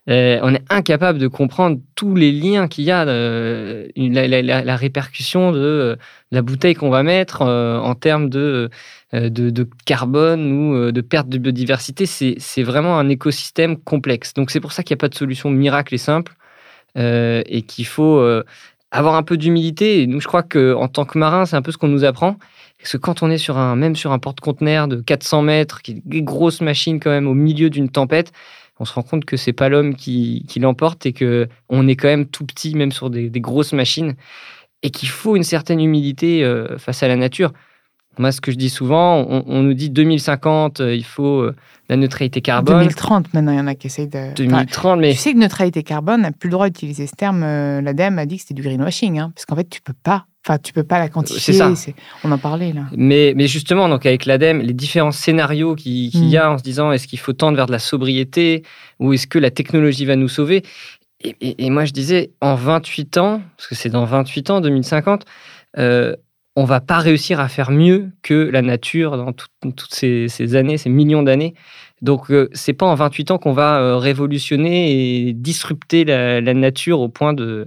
Euh, 0.09 0.39
on 0.43 0.55
est 0.55 0.65
incapable 0.71 1.19
de 1.19 1.29
comprendre 1.29 1.79
tous 1.95 2.15
les 2.15 2.33
liens 2.33 2.67
qu'il 2.67 2.85
y 2.85 2.91
a, 2.91 3.07
euh, 3.07 3.89
la, 3.97 4.77
répercussion 4.77 5.53
de, 5.53 5.59
euh, 5.59 5.97
la 6.31 6.41
bouteille 6.41 6.75
qu'on 6.75 6.89
va 6.89 7.03
mettre 7.03 7.43
en 7.43 7.95
termes 7.95 8.31
de, 8.31 8.71
de, 9.13 9.69
carbone 9.85 10.53
ou 10.53 10.93
de 10.93 11.01
perte 11.01 11.29
de 11.29 11.39
biodiversité. 11.39 12.07
C'est 12.07 12.63
vraiment 12.63 12.99
un 12.99 13.09
écosystème 13.09 13.77
complexe. 13.77 14.35
Donc 14.35 14.51
c'est 14.51 14.61
pour 14.61 14.73
ça 14.73 14.83
qu'il 14.83 14.95
n'y 14.95 14.99
a 14.99 15.03
pas 15.03 15.09
de 15.09 15.15
solution 15.15 15.51
miracle 15.51 15.95
et 15.95 15.99
simple 15.99 16.35
et 16.97 17.63
qu'il 17.67 17.87
faut 17.87 18.21
avoir 18.91 19.15
un 19.15 19.23
peu 19.23 19.37
d'humilité. 19.37 20.07
Nous, 20.07 20.21
je 20.21 20.27
crois 20.27 20.43
qu'en 20.43 20.89
tant 20.89 21.05
que 21.05 21.19
marin, 21.19 21.45
c'est 21.45 21.57
un 21.57 21.63
peu 21.63 21.73
ce 21.73 21.79
qu'on 21.79 21.89
nous 21.89 22.05
apprend. 22.05 22.37
Parce 22.79 22.93
que 22.93 22.97
quand 22.97 23.23
on 23.23 23.31
est 23.31 23.39
sur 23.39 23.59
un, 23.59 23.75
même 23.75 23.97
sur 23.97 24.13
un 24.13 24.19
porte-conteneur 24.19 24.87
de 24.87 25.01
400 25.01 25.43
mètres, 25.43 25.83
qui 25.83 25.93
est 25.93 26.03
une 26.17 26.25
grosse 26.25 26.61
machine 26.61 27.01
quand 27.01 27.11
même 27.11 27.27
au 27.27 27.35
milieu 27.35 27.71
d'une 27.71 27.89
tempête, 27.89 28.33
on 28.81 28.85
se 28.85 28.93
rend 28.93 29.03
compte 29.03 29.25
que 29.25 29.37
c'est 29.37 29.53
pas 29.53 29.69
l'homme 29.69 29.95
qui, 29.95 30.45
l'emporte 30.61 31.07
et 31.07 31.13
que 31.13 31.49
on 31.69 31.87
est 31.89 31.97
quand 31.97 32.09
même 32.09 32.27
tout 32.27 32.45
petit, 32.45 32.75
même 32.75 32.93
sur 32.93 33.11
des, 33.11 33.31
grosses 33.41 33.73
machines, 33.73 34.15
et 34.83 34.91
qu'il 34.91 35.09
faut 35.09 35.37
une 35.37 35.43
certaine 35.43 35.81
humilité 35.81 36.45
euh, 36.45 36.79
face 36.79 37.03
à 37.03 37.09
la 37.09 37.17
nature. 37.17 37.53
Moi, 38.19 38.33
ce 38.33 38.41
que 38.41 38.51
je 38.51 38.57
dis 38.57 38.69
souvent, 38.71 39.25
on, 39.29 39.63
nous 39.63 39.75
dit 39.75 39.91
2050, 39.91 40.81
euh, 40.81 40.95
il 40.95 41.05
faut 41.05 41.41
euh, 41.41 41.55
la 41.89 41.97
neutralité 41.97 42.41
carbone. 42.41 42.79
2030, 42.79 43.33
maintenant, 43.33 43.53
il 43.53 43.59
y 43.59 43.61
en 43.61 43.69
a 43.69 43.77
qui 43.77 43.87
essayent 43.87 44.09
de. 44.09 44.35
2030, 44.35 45.01
mais. 45.01 45.13
Tu 45.13 45.19
sais 45.19 45.33
que 45.33 45.39
neutralité 45.39 45.85
carbone 45.85 46.23
n'a 46.23 46.33
plus 46.33 46.49
le 46.49 46.53
droit 46.53 46.69
d'utiliser 46.69 47.07
ce 47.07 47.15
terme. 47.15 47.41
L'ADEME 47.41 48.19
a 48.19 48.27
dit 48.27 48.37
que 48.37 48.43
c'était 48.43 48.55
du 48.55 48.63
greenwashing, 48.63 49.19
hein, 49.21 49.33
parce 49.35 49.47
qu'en 49.47 49.55
fait, 49.55 49.69
tu 49.69 49.81
peux 49.81 49.95
pas 50.03 50.27
Enfin, 50.47 50.59
tu 50.59 50.73
peux 50.73 50.85
pas 50.85 50.99
la 50.99 51.09
quantifier. 51.09 51.53
C'est 51.53 51.59
ça. 51.59 51.73
On 52.25 52.33
en 52.33 52.39
parlait 52.39 52.73
là. 52.73 52.87
Mais, 52.97 53.35
mais 53.37 53.47
justement, 53.49 53.89
donc 53.89 54.07
avec 54.07 54.25
l'ADEME, 54.25 54.63
les 54.63 54.73
différents 54.73 55.13
scénarios 55.13 55.75
qu'il 55.75 56.29
y 56.29 56.37
a 56.37 56.49
mm. 56.49 56.53
en 56.53 56.59
se 56.59 56.63
disant 56.63 56.93
est-ce 56.93 57.07
qu'il 57.07 57.19
faut 57.19 57.33
tendre 57.33 57.57
vers 57.57 57.67
de 57.67 57.73
la 57.73 57.79
sobriété 57.79 58.63
ou 58.99 59.13
est-ce 59.13 59.27
que 59.27 59.39
la 59.39 59.51
technologie 59.51 60.05
va 60.05 60.17
nous 60.17 60.29
sauver? 60.29 60.63
Et, 61.41 61.69
moi, 61.69 61.85
je 61.85 61.93
disais 61.93 62.31
en 62.41 62.55
28 62.55 63.19
ans, 63.19 63.43
parce 63.57 63.67
que 63.69 63.75
c'est 63.75 63.89
dans 63.89 64.05
28 64.05 64.51
ans, 64.51 64.61
2050, 64.61 65.25
euh, 65.77 66.15
on 66.59 66.65
va 66.65 66.81
pas 66.81 66.99
réussir 66.99 67.39
à 67.39 67.49
faire 67.49 67.71
mieux 67.71 68.11
que 68.23 68.35
la 68.35 68.63
nature 68.63 69.17
dans 69.17 69.33
toutes 69.33 69.95
ces, 69.95 70.57
années, 70.57 70.77
ces 70.77 70.91
millions 70.91 71.23
d'années. 71.23 71.55
Donc, 72.03 72.33
euh, 72.33 72.49
c'est 72.53 72.73
pas 72.73 72.87
en 72.87 72.97
28 72.97 73.31
ans 73.31 73.39
qu'on 73.39 73.53
va 73.53 73.79
euh, 73.79 73.97
révolutionner 73.97 75.29
et 75.29 75.33
disrupter 75.35 76.05
la, 76.05 76.41
nature 76.55 76.99
au 76.99 77.09
point 77.09 77.33
de, 77.33 77.65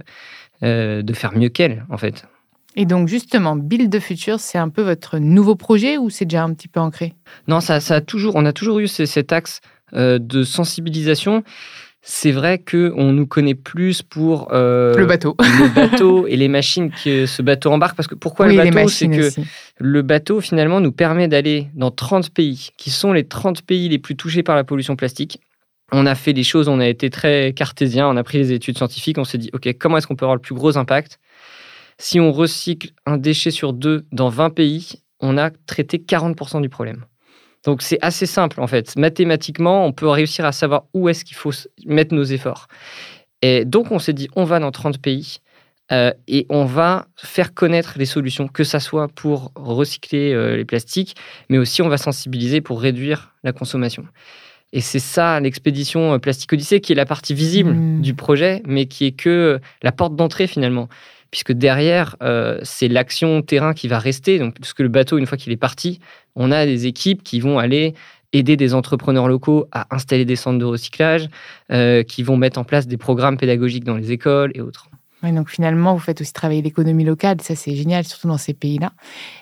euh, 0.62 1.00
de 1.00 1.12
faire 1.14 1.34
mieux 1.34 1.48
qu'elle, 1.48 1.86
en 1.88 1.96
fait. 1.96 2.26
Et 2.76 2.86
donc 2.86 3.08
justement, 3.08 3.56
Build 3.56 3.92
the 3.92 4.00
Future, 4.00 4.40
c'est 4.40 4.58
un 4.58 4.68
peu 4.68 4.82
votre 4.82 5.18
nouveau 5.18 5.56
projet 5.56 5.98
ou 5.98 6.10
c'est 6.10 6.24
déjà 6.24 6.44
un 6.44 6.54
petit 6.54 6.68
peu 6.68 6.80
ancré? 6.80 7.14
Non, 7.48 7.60
ça, 7.60 7.80
ça 7.80 7.96
a 7.96 8.00
toujours, 8.00 8.36
on 8.36 8.46
a 8.46 8.52
toujours 8.52 8.78
eu 8.78 8.88
cet 8.88 9.32
axe 9.32 9.60
euh, 9.94 10.18
de 10.18 10.42
sensibilisation. 10.42 11.44
C'est 12.04 12.32
vrai 12.32 12.58
que 12.58 12.92
on 12.96 13.12
nous 13.12 13.26
connaît 13.26 13.54
plus 13.54 14.02
pour 14.02 14.48
euh, 14.52 14.94
le 14.96 15.06
bateau, 15.06 15.36
le 15.38 15.68
bateau 15.74 16.26
et 16.26 16.36
les 16.36 16.48
machines 16.48 16.90
que 16.90 17.26
ce 17.26 17.42
bateau 17.42 17.70
embarque. 17.70 17.94
Parce 17.94 18.08
que 18.08 18.16
pourquoi 18.16 18.48
le 18.48 18.56
bateau? 18.56 18.88
C'est 18.88 19.08
que 19.08 19.28
le 19.78 20.02
bateau 20.02 20.40
finalement 20.40 20.80
nous 20.80 20.90
permet 20.90 21.28
d'aller 21.28 21.68
dans 21.74 21.92
30 21.92 22.30
pays, 22.30 22.70
qui 22.76 22.90
sont 22.90 23.12
les 23.12 23.24
30 23.24 23.62
pays 23.62 23.88
les 23.88 23.98
plus 23.98 24.16
touchés 24.16 24.42
par 24.42 24.56
la 24.56 24.64
pollution 24.64 24.96
plastique. 24.96 25.40
On 25.92 26.06
a 26.06 26.14
fait 26.14 26.32
des 26.32 26.42
choses, 26.42 26.68
on 26.68 26.80
a 26.80 26.88
été 26.88 27.10
très 27.10 27.52
cartésien, 27.52 28.08
on 28.08 28.16
a 28.16 28.24
pris 28.24 28.38
les 28.38 28.52
études 28.52 28.78
scientifiques, 28.78 29.18
on 29.18 29.24
s'est 29.24 29.38
dit 29.38 29.50
ok 29.52 29.68
comment 29.78 29.98
est-ce 29.98 30.06
qu'on 30.06 30.16
peut 30.16 30.24
avoir 30.24 30.36
le 30.36 30.42
plus 30.42 30.54
gros 30.54 30.78
impact? 30.78 31.20
Si 31.98 32.20
on 32.20 32.32
recycle 32.32 32.90
un 33.06 33.16
déchet 33.16 33.50
sur 33.50 33.72
deux 33.72 34.04
dans 34.12 34.28
20 34.28 34.50
pays, 34.50 35.02
on 35.20 35.38
a 35.38 35.50
traité 35.50 35.98
40% 35.98 36.60
du 36.60 36.68
problème. 36.68 37.04
Donc 37.64 37.82
c'est 37.82 37.98
assez 38.02 38.26
simple 38.26 38.60
en 38.60 38.66
fait. 38.66 38.96
Mathématiquement, 38.96 39.86
on 39.86 39.92
peut 39.92 40.08
réussir 40.08 40.44
à 40.44 40.52
savoir 40.52 40.84
où 40.94 41.08
est-ce 41.08 41.24
qu'il 41.24 41.36
faut 41.36 41.52
mettre 41.86 42.14
nos 42.14 42.24
efforts. 42.24 42.66
Et 43.40 43.64
donc 43.64 43.90
on 43.90 43.98
s'est 43.98 44.12
dit, 44.12 44.28
on 44.36 44.44
va 44.44 44.58
dans 44.58 44.70
30 44.70 44.98
pays 44.98 45.38
euh, 45.92 46.12
et 46.26 46.46
on 46.48 46.64
va 46.64 47.06
faire 47.16 47.54
connaître 47.54 47.94
les 47.98 48.06
solutions, 48.06 48.48
que 48.48 48.64
ça 48.64 48.80
soit 48.80 49.08
pour 49.08 49.52
recycler 49.54 50.32
euh, 50.32 50.56
les 50.56 50.64
plastiques, 50.64 51.16
mais 51.50 51.58
aussi 51.58 51.82
on 51.82 51.88
va 51.88 51.98
sensibiliser 51.98 52.60
pour 52.60 52.80
réduire 52.80 53.34
la 53.44 53.52
consommation. 53.52 54.06
Et 54.72 54.80
c'est 54.80 55.00
ça 55.00 55.38
l'expédition 55.38 56.14
euh, 56.14 56.18
Plastique 56.18 56.52
Odyssée 56.52 56.80
qui 56.80 56.92
est 56.92 56.96
la 56.96 57.04
partie 57.04 57.34
visible 57.34 57.72
mmh. 57.72 58.00
du 58.00 58.14
projet, 58.14 58.62
mais 58.64 58.86
qui 58.86 59.06
est 59.06 59.12
que 59.12 59.60
la 59.82 59.92
porte 59.92 60.16
d'entrée 60.16 60.46
finalement 60.46 60.88
puisque 61.32 61.50
derrière, 61.52 62.14
euh, 62.22 62.60
c'est 62.62 62.86
l'action 62.86 63.42
terrain 63.42 63.74
qui 63.74 63.88
va 63.88 63.98
rester. 63.98 64.38
Donc, 64.38 64.54
puisque 64.54 64.78
le 64.78 64.88
bateau, 64.88 65.18
une 65.18 65.26
fois 65.26 65.36
qu'il 65.36 65.50
est 65.50 65.56
parti, 65.56 65.98
on 66.36 66.52
a 66.52 66.64
des 66.64 66.86
équipes 66.86 67.24
qui 67.24 67.40
vont 67.40 67.58
aller 67.58 67.94
aider 68.32 68.56
des 68.56 68.74
entrepreneurs 68.74 69.28
locaux 69.28 69.66
à 69.72 69.86
installer 69.94 70.24
des 70.24 70.36
centres 70.36 70.58
de 70.58 70.64
recyclage, 70.64 71.28
euh, 71.70 72.02
qui 72.02 72.22
vont 72.22 72.36
mettre 72.36 72.60
en 72.60 72.64
place 72.64 72.86
des 72.86 72.96
programmes 72.96 73.36
pédagogiques 73.36 73.84
dans 73.84 73.96
les 73.96 74.12
écoles 74.12 74.52
et 74.54 74.60
autres. 74.60 74.88
Oui, 75.22 75.32
donc 75.32 75.50
finalement, 75.50 75.94
vous 75.94 76.00
faites 76.00 76.20
aussi 76.20 76.32
travailler 76.32 76.62
l'économie 76.62 77.04
locale, 77.04 77.40
ça 77.40 77.54
c'est 77.54 77.74
génial, 77.74 78.04
surtout 78.04 78.28
dans 78.28 78.38
ces 78.38 78.54
pays-là. 78.54 78.92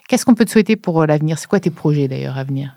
Qu'est-ce 0.09 0.25
qu'on 0.25 0.35
peut 0.35 0.45
te 0.45 0.51
souhaiter 0.51 0.77
pour 0.77 1.03
euh, 1.03 1.07
l'avenir? 1.07 1.39
C'est 1.39 1.49
quoi 1.49 1.61
tes 1.61 1.71
projets 1.71 2.07
d'ailleurs 2.07 2.39
à 2.39 2.45
venir? 2.45 2.75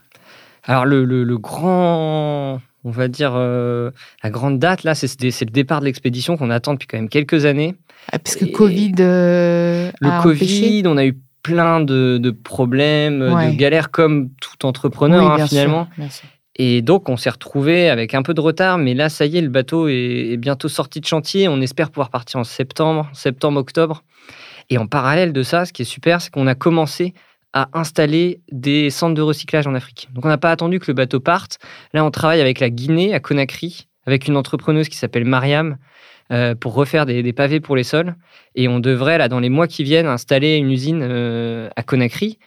Alors 0.63 0.85
le, 0.85 1.03
le, 1.03 1.23
le 1.23 1.37
grand, 1.37 2.61
on 2.83 2.91
va 2.91 3.07
dire, 3.07 3.33
euh, 3.35 3.91
la 4.23 4.29
grande 4.29 4.59
date, 4.59 4.83
là, 4.83 4.95
c'est 4.95 5.19
le 5.21 5.51
départ 5.51 5.79
de 5.79 5.85
l'expédition 5.85 6.37
qu'on 6.37 6.49
attend 6.49 6.73
depuis 6.73 6.87
quand 6.87 6.97
même 6.97 7.09
quelques 7.09 7.45
années. 7.45 7.75
Ah, 8.11 8.19
parce 8.19 8.35
que 8.35 8.45
Et- 8.45 8.51
Covid. 8.51 8.93
euh, 8.99 9.91
Le 10.01 10.09
a 10.09 10.21
Covid, 10.21 10.43
empêché. 10.43 10.83
on 10.85 10.97
a 10.97 11.05
eu 11.05 11.17
plein 11.43 11.79
de, 11.81 12.17
de 12.21 12.31
problèmes, 12.31 13.21
Ouais. 13.21 13.51
de 13.51 13.55
galères 13.57 13.91
comme 13.91 14.29
tout 14.41 14.65
entrepreneur 14.65 15.35
Oui, 15.35 15.41
hein, 15.41 15.47
finalement. 15.47 15.85
sûr, 15.85 15.93
bien 15.97 16.09
sûr. 16.09 16.27
Et 16.55 16.81
donc, 16.83 17.09
on 17.09 17.17
s'est 17.17 17.31
retrouvé 17.31 17.89
avec 17.89 18.13
un 18.13 18.21
peu 18.21 18.33
de 18.35 18.39
retard, 18.41 18.77
mais 18.77 18.93
là, 18.93 19.09
ça 19.09 19.25
y 19.25 19.37
est, 19.37 19.41
le 19.41 19.49
bateau 19.49 19.87
est, 19.87 19.93
est 20.33 20.37
bientôt 20.37 20.67
sorti 20.69 20.99
de 21.01 21.05
chantier. 21.05 21.47
On 21.47 21.59
espère 21.61 21.89
pouvoir 21.89 22.09
partir 22.11 22.39
en 22.39 22.43
septembre, 22.43 23.09
septembre-octobre. 23.13 24.03
Et 24.69 24.77
en 24.77 24.85
parallèle 24.87 25.33
de 25.33 25.41
ça, 25.43 25.65
ce 25.65 25.73
qui 25.73 25.81
est 25.81 25.85
super, 25.85 26.21
c'est 26.21 26.29
qu'on 26.31 26.45
a 26.47 26.55
commencé 26.55 27.13
à 27.53 27.69
installer 27.73 28.41
des 28.51 28.89
centres 28.89 29.13
de 29.13 29.21
recyclage 29.21 29.67
en 29.67 29.75
Afrique. 29.75 30.09
Donc, 30.13 30.25
on 30.25 30.29
n'a 30.29 30.37
pas 30.37 30.51
attendu 30.51 30.79
que 30.79 30.85
le 30.87 30.93
bateau 30.93 31.19
parte. 31.19 31.59
Là, 31.93 32.03
on 32.03 32.11
travaille 32.11 32.41
avec 32.41 32.59
la 32.59 32.69
Guinée, 32.69 33.13
à 33.13 33.19
Conakry, 33.19 33.87
avec 34.05 34.27
une 34.27 34.35
entrepreneuse 34.35 34.89
qui 34.89 34.97
s'appelle 34.97 35.25
Mariam, 35.25 35.77
euh, 36.31 36.55
pour 36.55 36.73
refaire 36.73 37.05
des, 37.05 37.33
pavés 37.33 37.59
pour 37.59 37.75
les 37.75 37.83
sols. 37.83 38.15
Et 38.55 38.67
on 38.67 38.79
devrait, 38.79 39.17
là, 39.17 39.27
dans 39.27 39.39
les 39.39 39.49
mois 39.49 39.67
qui 39.67 39.83
viennent, 39.83 40.07
installer 40.07 40.55
une 40.55 40.71
usine 40.71 41.01
euh, 41.03 41.69
à 41.75 41.83
Conakry. 41.83 42.39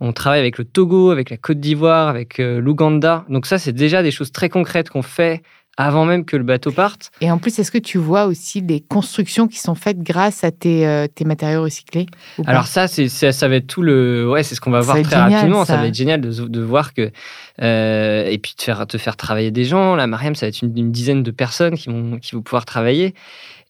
On 0.00 0.12
travaille 0.12 0.40
avec 0.40 0.58
le 0.58 0.64
Togo, 0.64 1.10
avec 1.10 1.30
la 1.30 1.36
Côte 1.36 1.60
d'Ivoire, 1.60 2.08
avec 2.08 2.40
euh, 2.40 2.60
l'Ouganda. 2.60 3.24
Donc 3.28 3.46
ça, 3.46 3.58
c'est 3.58 3.72
déjà 3.72 4.02
des 4.02 4.10
choses 4.10 4.32
très 4.32 4.48
concrètes 4.48 4.90
qu'on 4.90 5.02
fait 5.02 5.42
avant 5.80 6.04
même 6.04 6.24
que 6.24 6.36
le 6.36 6.42
bateau 6.42 6.72
parte. 6.72 7.10
Et 7.20 7.30
en 7.30 7.38
plus, 7.38 7.58
est-ce 7.58 7.70
que 7.70 7.78
tu 7.78 7.98
vois 7.98 8.26
aussi 8.26 8.60
les 8.60 8.80
constructions 8.80 9.48
qui 9.48 9.58
sont 9.58 9.74
faites 9.74 9.98
grâce 9.98 10.44
à 10.44 10.50
tes, 10.50 10.86
euh, 10.86 11.06
tes 11.06 11.24
matériaux 11.24 11.62
recyclés 11.62 12.06
Alors 12.46 12.66
ça, 12.66 12.86
c'est, 12.86 13.08
ça, 13.08 13.32
ça 13.32 13.48
va 13.48 13.56
être 13.56 13.66
tout 13.66 13.82
le... 13.82 14.28
Ouais, 14.30 14.42
c'est 14.42 14.54
ce 14.54 14.60
qu'on 14.60 14.70
va 14.70 14.80
voir 14.80 15.00
très 15.02 15.10
génial, 15.10 15.32
rapidement. 15.32 15.64
Ça. 15.64 15.74
ça. 15.74 15.80
va 15.80 15.86
être 15.86 15.94
génial 15.94 16.20
de, 16.20 16.30
de 16.30 16.60
voir 16.60 16.92
que... 16.92 17.10
euh, 17.62 18.26
et 18.26 18.38
puis 18.38 18.54
de 18.58 18.62
faire, 18.62 18.86
te 18.86 18.98
faire 18.98 19.16
travailler 19.16 19.50
des 19.50 19.64
gens. 19.64 19.94
Là, 19.96 20.06
Mariam, 20.06 20.34
ça 20.34 20.46
va 20.46 20.48
être 20.48 20.62
une, 20.62 20.76
une 20.76 20.92
dizaine 20.92 21.22
de 21.22 21.30
personnes 21.30 21.76
qui 21.76 21.88
vont, 21.88 22.18
qui 22.18 22.34
vont 22.34 22.42
pouvoir 22.42 22.66
travailler. 22.66 23.14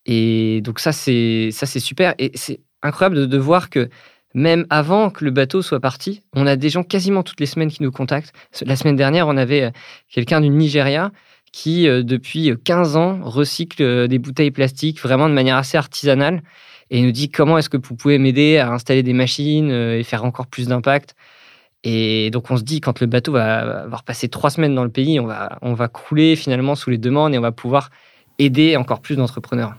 Et 0.07 0.61
donc 0.63 0.81
ça, 0.81 0.93
c'est, 0.93 1.51
ça, 1.53 1.67
c'est 1.67 1.81
super. 1.81 2.15
Et 2.19 2.33
c'est 2.35 2.61
incroyable 2.83 3.17
de, 3.17 3.27
de 3.27 3.39
voir 3.39 3.71
que 3.71 3.89
même 4.35 4.67
avant 4.71 5.11
que 5.11 5.25
le 5.25 5.31
bateau 5.31 5.61
soit 5.61 5.81
parti, 5.81 6.23
on 6.35 6.47
a 6.47 6.57
des 6.57 6.71
gens 6.71 6.83
quasiment 6.83 7.23
toutes 7.23 7.41
les 7.41 7.47
semaines 7.47 7.71
qui 7.71 7.83
nous 7.83 7.91
contactent. 7.91 8.33
La 8.65 8.77
semaine 8.77 8.97
dernière, 8.97 9.29
on 9.29 9.37
avait 9.37 9.63
euh, 9.63 9.71
quelqu'un 10.09 10.41
du 10.41 10.49
Nigeria 10.49 11.11
qui, 11.53 11.89
euh, 11.89 12.03
depuis 12.03 12.53
15 12.65 12.97
ans, 12.97 13.21
recycle 13.23 13.83
euh, 13.83 14.07
des 14.07 14.19
bouteilles 14.19 14.51
plastiques 14.51 15.01
vraiment 15.01 15.29
de 15.29 15.35
manière 15.35 15.57
assez 15.57 15.77
artisanale 15.77 16.43
et 16.91 17.03
nous 17.03 17.13
dit 17.13 17.31
comment 17.31 17.59
est-ce 17.59 17.69
que 17.69 17.77
vous 17.77 17.97
pouvez 17.97 18.19
m'aider 18.19 18.59
à 18.59 18.71
installer 18.73 19.03
des 19.03 19.13
machines 19.13 19.71
euh, 19.71 19.99
et 19.99 20.03
faire 20.03 20.25
encore 20.25 20.47
plus 20.47 20.69
d'impact. 20.69 21.15
Et 21.83 22.31
donc 22.31 22.51
on 22.51 22.57
se 22.57 22.63
dit, 22.63 22.81
quand 22.81 23.01
le 23.01 23.07
bateau 23.07 23.33
va 23.33 23.83
avoir 23.83 24.03
passé 24.05 24.29
trois 24.29 24.51
semaines 24.51 24.75
dans 24.75 24.85
le 24.85 24.91
pays, 24.91 25.19
on 25.19 25.27
va, 25.27 25.59
on 25.63 25.73
va 25.75 25.89
crouler 25.89 26.37
finalement 26.37 26.75
sous 26.75 26.91
les 26.91 26.99
demandes 26.99 27.35
et 27.35 27.39
on 27.39 27.43
va 27.43 27.53
pouvoir 27.53 27.91
aider 28.39 28.77
encore 28.77 29.01
plus 29.01 29.17
d'entrepreneurs. 29.17 29.75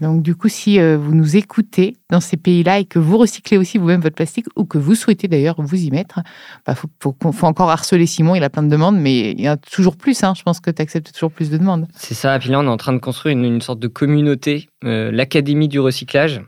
Donc, 0.00 0.22
du 0.22 0.34
coup, 0.34 0.48
si 0.48 0.80
euh, 0.80 0.96
vous 0.96 1.14
nous 1.14 1.36
écoutez 1.36 1.96
dans 2.10 2.20
ces 2.20 2.36
pays-là 2.36 2.78
et 2.78 2.84
que 2.84 2.98
vous 2.98 3.18
recyclez 3.18 3.58
aussi 3.58 3.76
vous-même 3.76 4.00
votre 4.00 4.14
plastique 4.14 4.46
ou 4.56 4.64
que 4.64 4.78
vous 4.78 4.94
souhaitez 4.94 5.28
d'ailleurs 5.28 5.56
vous 5.58 5.76
y 5.76 5.90
mettre, 5.90 6.20
bah, 6.66 6.74
faut, 6.74 7.14
encore 7.42 7.70
harceler 7.70 8.06
Simon. 8.06 8.34
Il 8.34 8.42
a 8.44 8.50
plein 8.50 8.62
de 8.62 8.68
demandes, 8.68 8.98
mais 8.98 9.32
il 9.32 9.40
y 9.40 9.48
en 9.48 9.52
a 9.52 9.56
toujours 9.56 9.96
plus. 9.96 10.24
Hein. 10.24 10.32
Je 10.36 10.42
pense 10.42 10.60
que 10.60 10.70
tu 10.70 10.80
acceptes 10.80 11.12
toujours 11.12 11.30
plus 11.30 11.50
de 11.50 11.58
demandes. 11.58 11.86
C'est 11.94 12.14
ça. 12.14 12.38
Puis 12.38 12.54
on 12.56 12.62
est 12.62 12.68
en 12.68 12.76
train 12.76 12.94
de 12.94 12.98
construire 12.98 13.36
une, 13.36 13.60
sorte 13.60 13.78
de 13.78 13.88
communauté, 13.88 14.68
euh, 14.84 15.10
l'Académie 15.12 15.68
du 15.68 15.80
recyclage, 15.80 16.40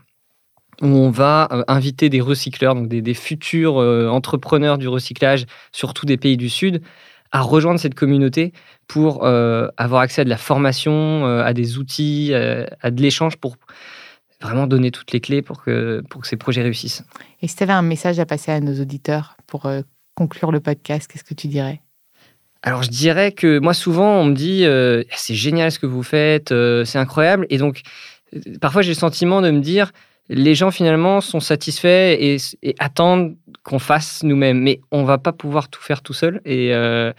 où 0.81 0.87
on 0.87 1.11
va 1.11 1.47
euh, 1.51 1.63
inviter 1.67 2.09
des 2.09 2.21
recycleurs, 2.21 2.73
donc 2.73 2.87
des, 2.87 3.13
futurs 3.13 3.77
entrepreneurs 3.77 4.79
du 4.79 4.87
recyclage, 4.87 5.45
surtout 5.71 6.07
des 6.07 6.17
pays 6.17 6.37
du 6.37 6.49
Sud, 6.49 6.81
à 7.31 7.41
rejoindre 7.41 7.79
cette 7.79 7.95
communauté 7.95 8.53
pour 8.87 9.25
euh, 9.25 9.67
avoir 9.77 10.01
accès 10.01 10.21
à 10.21 10.23
de 10.23 10.29
la 10.29 10.37
formation, 10.37 11.25
euh, 11.25 11.43
à 11.43 11.53
des 11.53 11.77
outils, 11.77 12.29
euh, 12.33 12.65
à 12.81 12.91
de 12.91 13.01
l'échange 13.01 13.37
pour 13.37 13.57
vraiment 14.41 14.67
donner 14.67 14.91
toutes 14.91 15.11
les 15.11 15.19
clés 15.19 15.41
pour 15.41 15.63
que, 15.63 16.03
pour 16.09 16.21
que 16.21 16.27
ces 16.27 16.37
projets 16.37 16.61
réussissent. 16.61 17.03
Et 17.41 17.47
si 17.47 17.55
tu 17.55 17.63
avais 17.63 17.73
un 17.73 17.81
message 17.81 18.19
à 18.19 18.25
passer 18.25 18.51
à 18.51 18.59
nos 18.59 18.79
auditeurs 18.79 19.35
pour 19.47 19.69
conclure 20.15 20.51
le 20.51 20.59
podcast, 20.59 21.09
qu'est-ce 21.11 21.23
que 21.23 21.33
tu 21.33 21.47
dirais? 21.47 21.81
Alors 22.63 22.83
je 22.83 22.89
dirais 22.89 23.31
que 23.31 23.59
moi 23.59 23.73
souvent 23.73 24.19
on 24.19 24.25
me 24.25 24.33
dit 24.33 24.65
euh, 24.65 25.03
c'est 25.15 25.35
génial 25.35 25.71
ce 25.71 25.79
que 25.79 25.85
vous 25.85 26.03
faites, 26.03 26.49
c'est 26.85 26.97
incroyable 26.97 27.45
et 27.49 27.57
donc 27.57 27.81
parfois 28.59 28.81
j'ai 28.81 28.91
le 28.91 28.95
sentiment 28.95 29.41
de 29.41 29.51
me 29.51 29.61
dire 29.61 29.91
les 30.29 30.55
gens 30.55 30.71
finalement 30.71 31.21
sont 31.21 31.39
satisfaits 31.39 32.17
et, 32.19 32.37
attendent 32.79 33.35
qu'on 33.63 33.79
fasse 33.79 34.23
nous-mêmes. 34.23 34.59
Mais 34.59 34.81
on 34.91 35.03
va 35.03 35.17
pas 35.17 35.31
pouvoir 35.31 35.69
tout 35.69 35.81
faire 35.81 36.01
tout 36.01 36.13
seul 36.13 36.41
et 36.45 36.73
euh, 36.73 37.13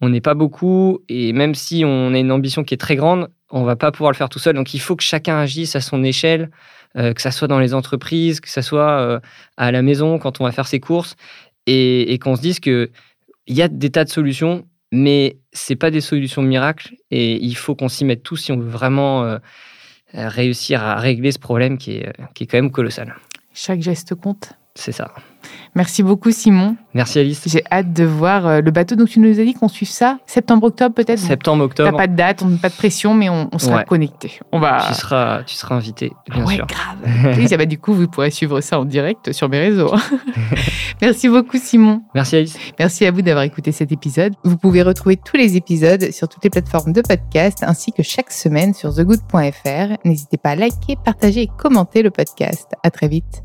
on 0.00 0.08
n'est 0.08 0.20
pas 0.20 0.34
beaucoup 0.34 1.00
et 1.08 1.32
même 1.32 1.54
si 1.54 1.84
on 1.84 2.14
a 2.14 2.18
une 2.18 2.32
ambition 2.32 2.64
qui 2.64 2.74
est 2.74 2.78
très 2.78 2.96
grande 2.96 3.28
on 3.54 3.64
va 3.64 3.76
pas 3.76 3.92
pouvoir 3.92 4.10
le 4.10 4.16
faire 4.16 4.30
tout 4.30 4.38
seul. 4.38 4.54
Donc 4.54 4.72
il 4.72 4.80
faut 4.80 4.96
que 4.96 5.02
chacun 5.02 5.36
agisse 5.36 5.76
à 5.76 5.80
son 5.80 6.02
échelle 6.02 6.50
euh, 6.96 7.12
que 7.12 7.20
ça 7.20 7.30
soit 7.30 7.48
dans 7.48 7.58
les 7.58 7.74
entreprises 7.74 8.40
que 8.40 8.48
ça 8.48 8.62
soit 8.62 9.00
euh, 9.00 9.20
à 9.56 9.72
la 9.72 9.82
maison 9.82 10.18
quand 10.18 10.40
on 10.40 10.44
va 10.44 10.52
faire 10.52 10.66
ses 10.68 10.80
courses 10.80 11.16
et, 11.66 12.12
et 12.12 12.18
qu'on 12.18 12.36
se 12.36 12.40
dise 12.40 12.60
que 12.60 12.90
il 13.46 13.56
y 13.56 13.62
a 13.62 13.68
des 13.68 13.90
tas 13.90 14.04
de 14.04 14.10
solutions 14.10 14.64
mais 14.92 15.38
c'est 15.52 15.76
pas 15.76 15.90
des 15.90 16.00
solutions 16.00 16.42
miracles 16.42 16.94
et 17.10 17.34
il 17.42 17.56
faut 17.56 17.74
qu'on 17.74 17.88
s'y 17.88 18.04
mette 18.04 18.22
tous 18.22 18.36
si 18.36 18.52
on 18.52 18.58
veut 18.58 18.68
vraiment 18.68 19.38
réussir 20.14 20.82
à 20.82 20.96
régler 20.96 21.32
ce 21.32 21.38
problème 21.38 21.78
qui 21.78 21.96
est, 21.96 22.08
euh, 22.08 22.24
qui 22.34 22.44
est 22.44 22.46
quand 22.46 22.58
même 22.58 22.70
colossal. 22.70 23.14
Chaque 23.54 23.80
geste 23.80 24.14
compte. 24.14 24.54
C'est 24.74 24.92
ça. 24.92 25.10
Merci 25.74 26.02
beaucoup, 26.02 26.30
Simon. 26.30 26.76
Merci 26.94 27.18
Alice. 27.18 27.42
J'ai 27.46 27.62
hâte 27.70 27.92
de 27.92 28.04
voir 28.04 28.46
euh, 28.46 28.60
le 28.60 28.70
bateau. 28.70 28.94
Donc, 28.94 29.08
tu 29.08 29.20
nous 29.20 29.38
as 29.40 29.44
dit 29.44 29.54
qu'on 29.54 29.68
suive 29.68 29.88
ça 29.88 30.18
septembre-octobre, 30.26 30.94
peut-être? 30.94 31.20
Bon, 31.20 31.26
Septembre, 31.26 31.68
T'as 31.74 31.92
pas 31.92 32.06
de 32.06 32.14
date, 32.14 32.42
on 32.42 32.46
n'a 32.46 32.58
pas 32.58 32.68
de 32.68 32.74
pression, 32.74 33.12
mais 33.12 33.28
on, 33.28 33.48
on 33.52 33.58
sera 33.58 33.78
Ouais. 33.78 33.84
connecté. 33.84 34.38
On 34.50 34.60
va. 34.60 34.84
tu, 34.88 34.94
seras, 34.94 35.42
tu 35.44 35.54
seras 35.56 35.74
invité, 35.74 36.12
bien 36.30 36.44
ouais, 36.46 36.54
sûr. 36.56 36.66
grave. 36.66 37.36
Oui, 37.38 37.46
va, 37.46 37.66
du 37.66 37.78
coup, 37.78 37.92
vous 37.92 38.06
pourrez 38.08 38.30
suivre 38.30 38.60
ça 38.60 38.78
en 38.80 38.84
direct 38.84 39.32
sur 39.32 39.48
mes 39.48 39.58
réseaux. 39.58 39.92
Merci 41.02 41.28
beaucoup, 41.28 41.58
Simon. 41.58 42.02
Merci 42.14 42.36
Alice. 42.36 42.56
Merci 42.78 43.04
à 43.06 43.10
vous 43.10 43.22
d'avoir 43.22 43.44
écouté 43.44 43.72
cet 43.72 43.92
épisode. 43.92 44.34
Vous 44.44 44.56
pouvez 44.56 44.82
retrouver 44.82 45.16
tous 45.16 45.36
les 45.36 45.56
épisodes 45.56 46.10
sur 46.12 46.28
toutes 46.28 46.44
les 46.44 46.50
plateformes 46.50 46.92
de 46.92 47.00
podcast 47.02 47.58
ainsi 47.62 47.92
que 47.92 48.02
chaque 48.02 48.30
semaine 48.30 48.72
sur 48.74 48.94
thegood.fr. 48.94 49.96
N'hésitez 50.04 50.36
pas 50.38 50.50
à 50.50 50.56
liker, 50.56 50.96
partager 51.04 51.42
et 51.42 51.50
commenter 51.58 52.02
le 52.02 52.10
podcast. 52.10 52.72
À 52.82 52.90
très 52.90 53.08
vite. 53.08 53.42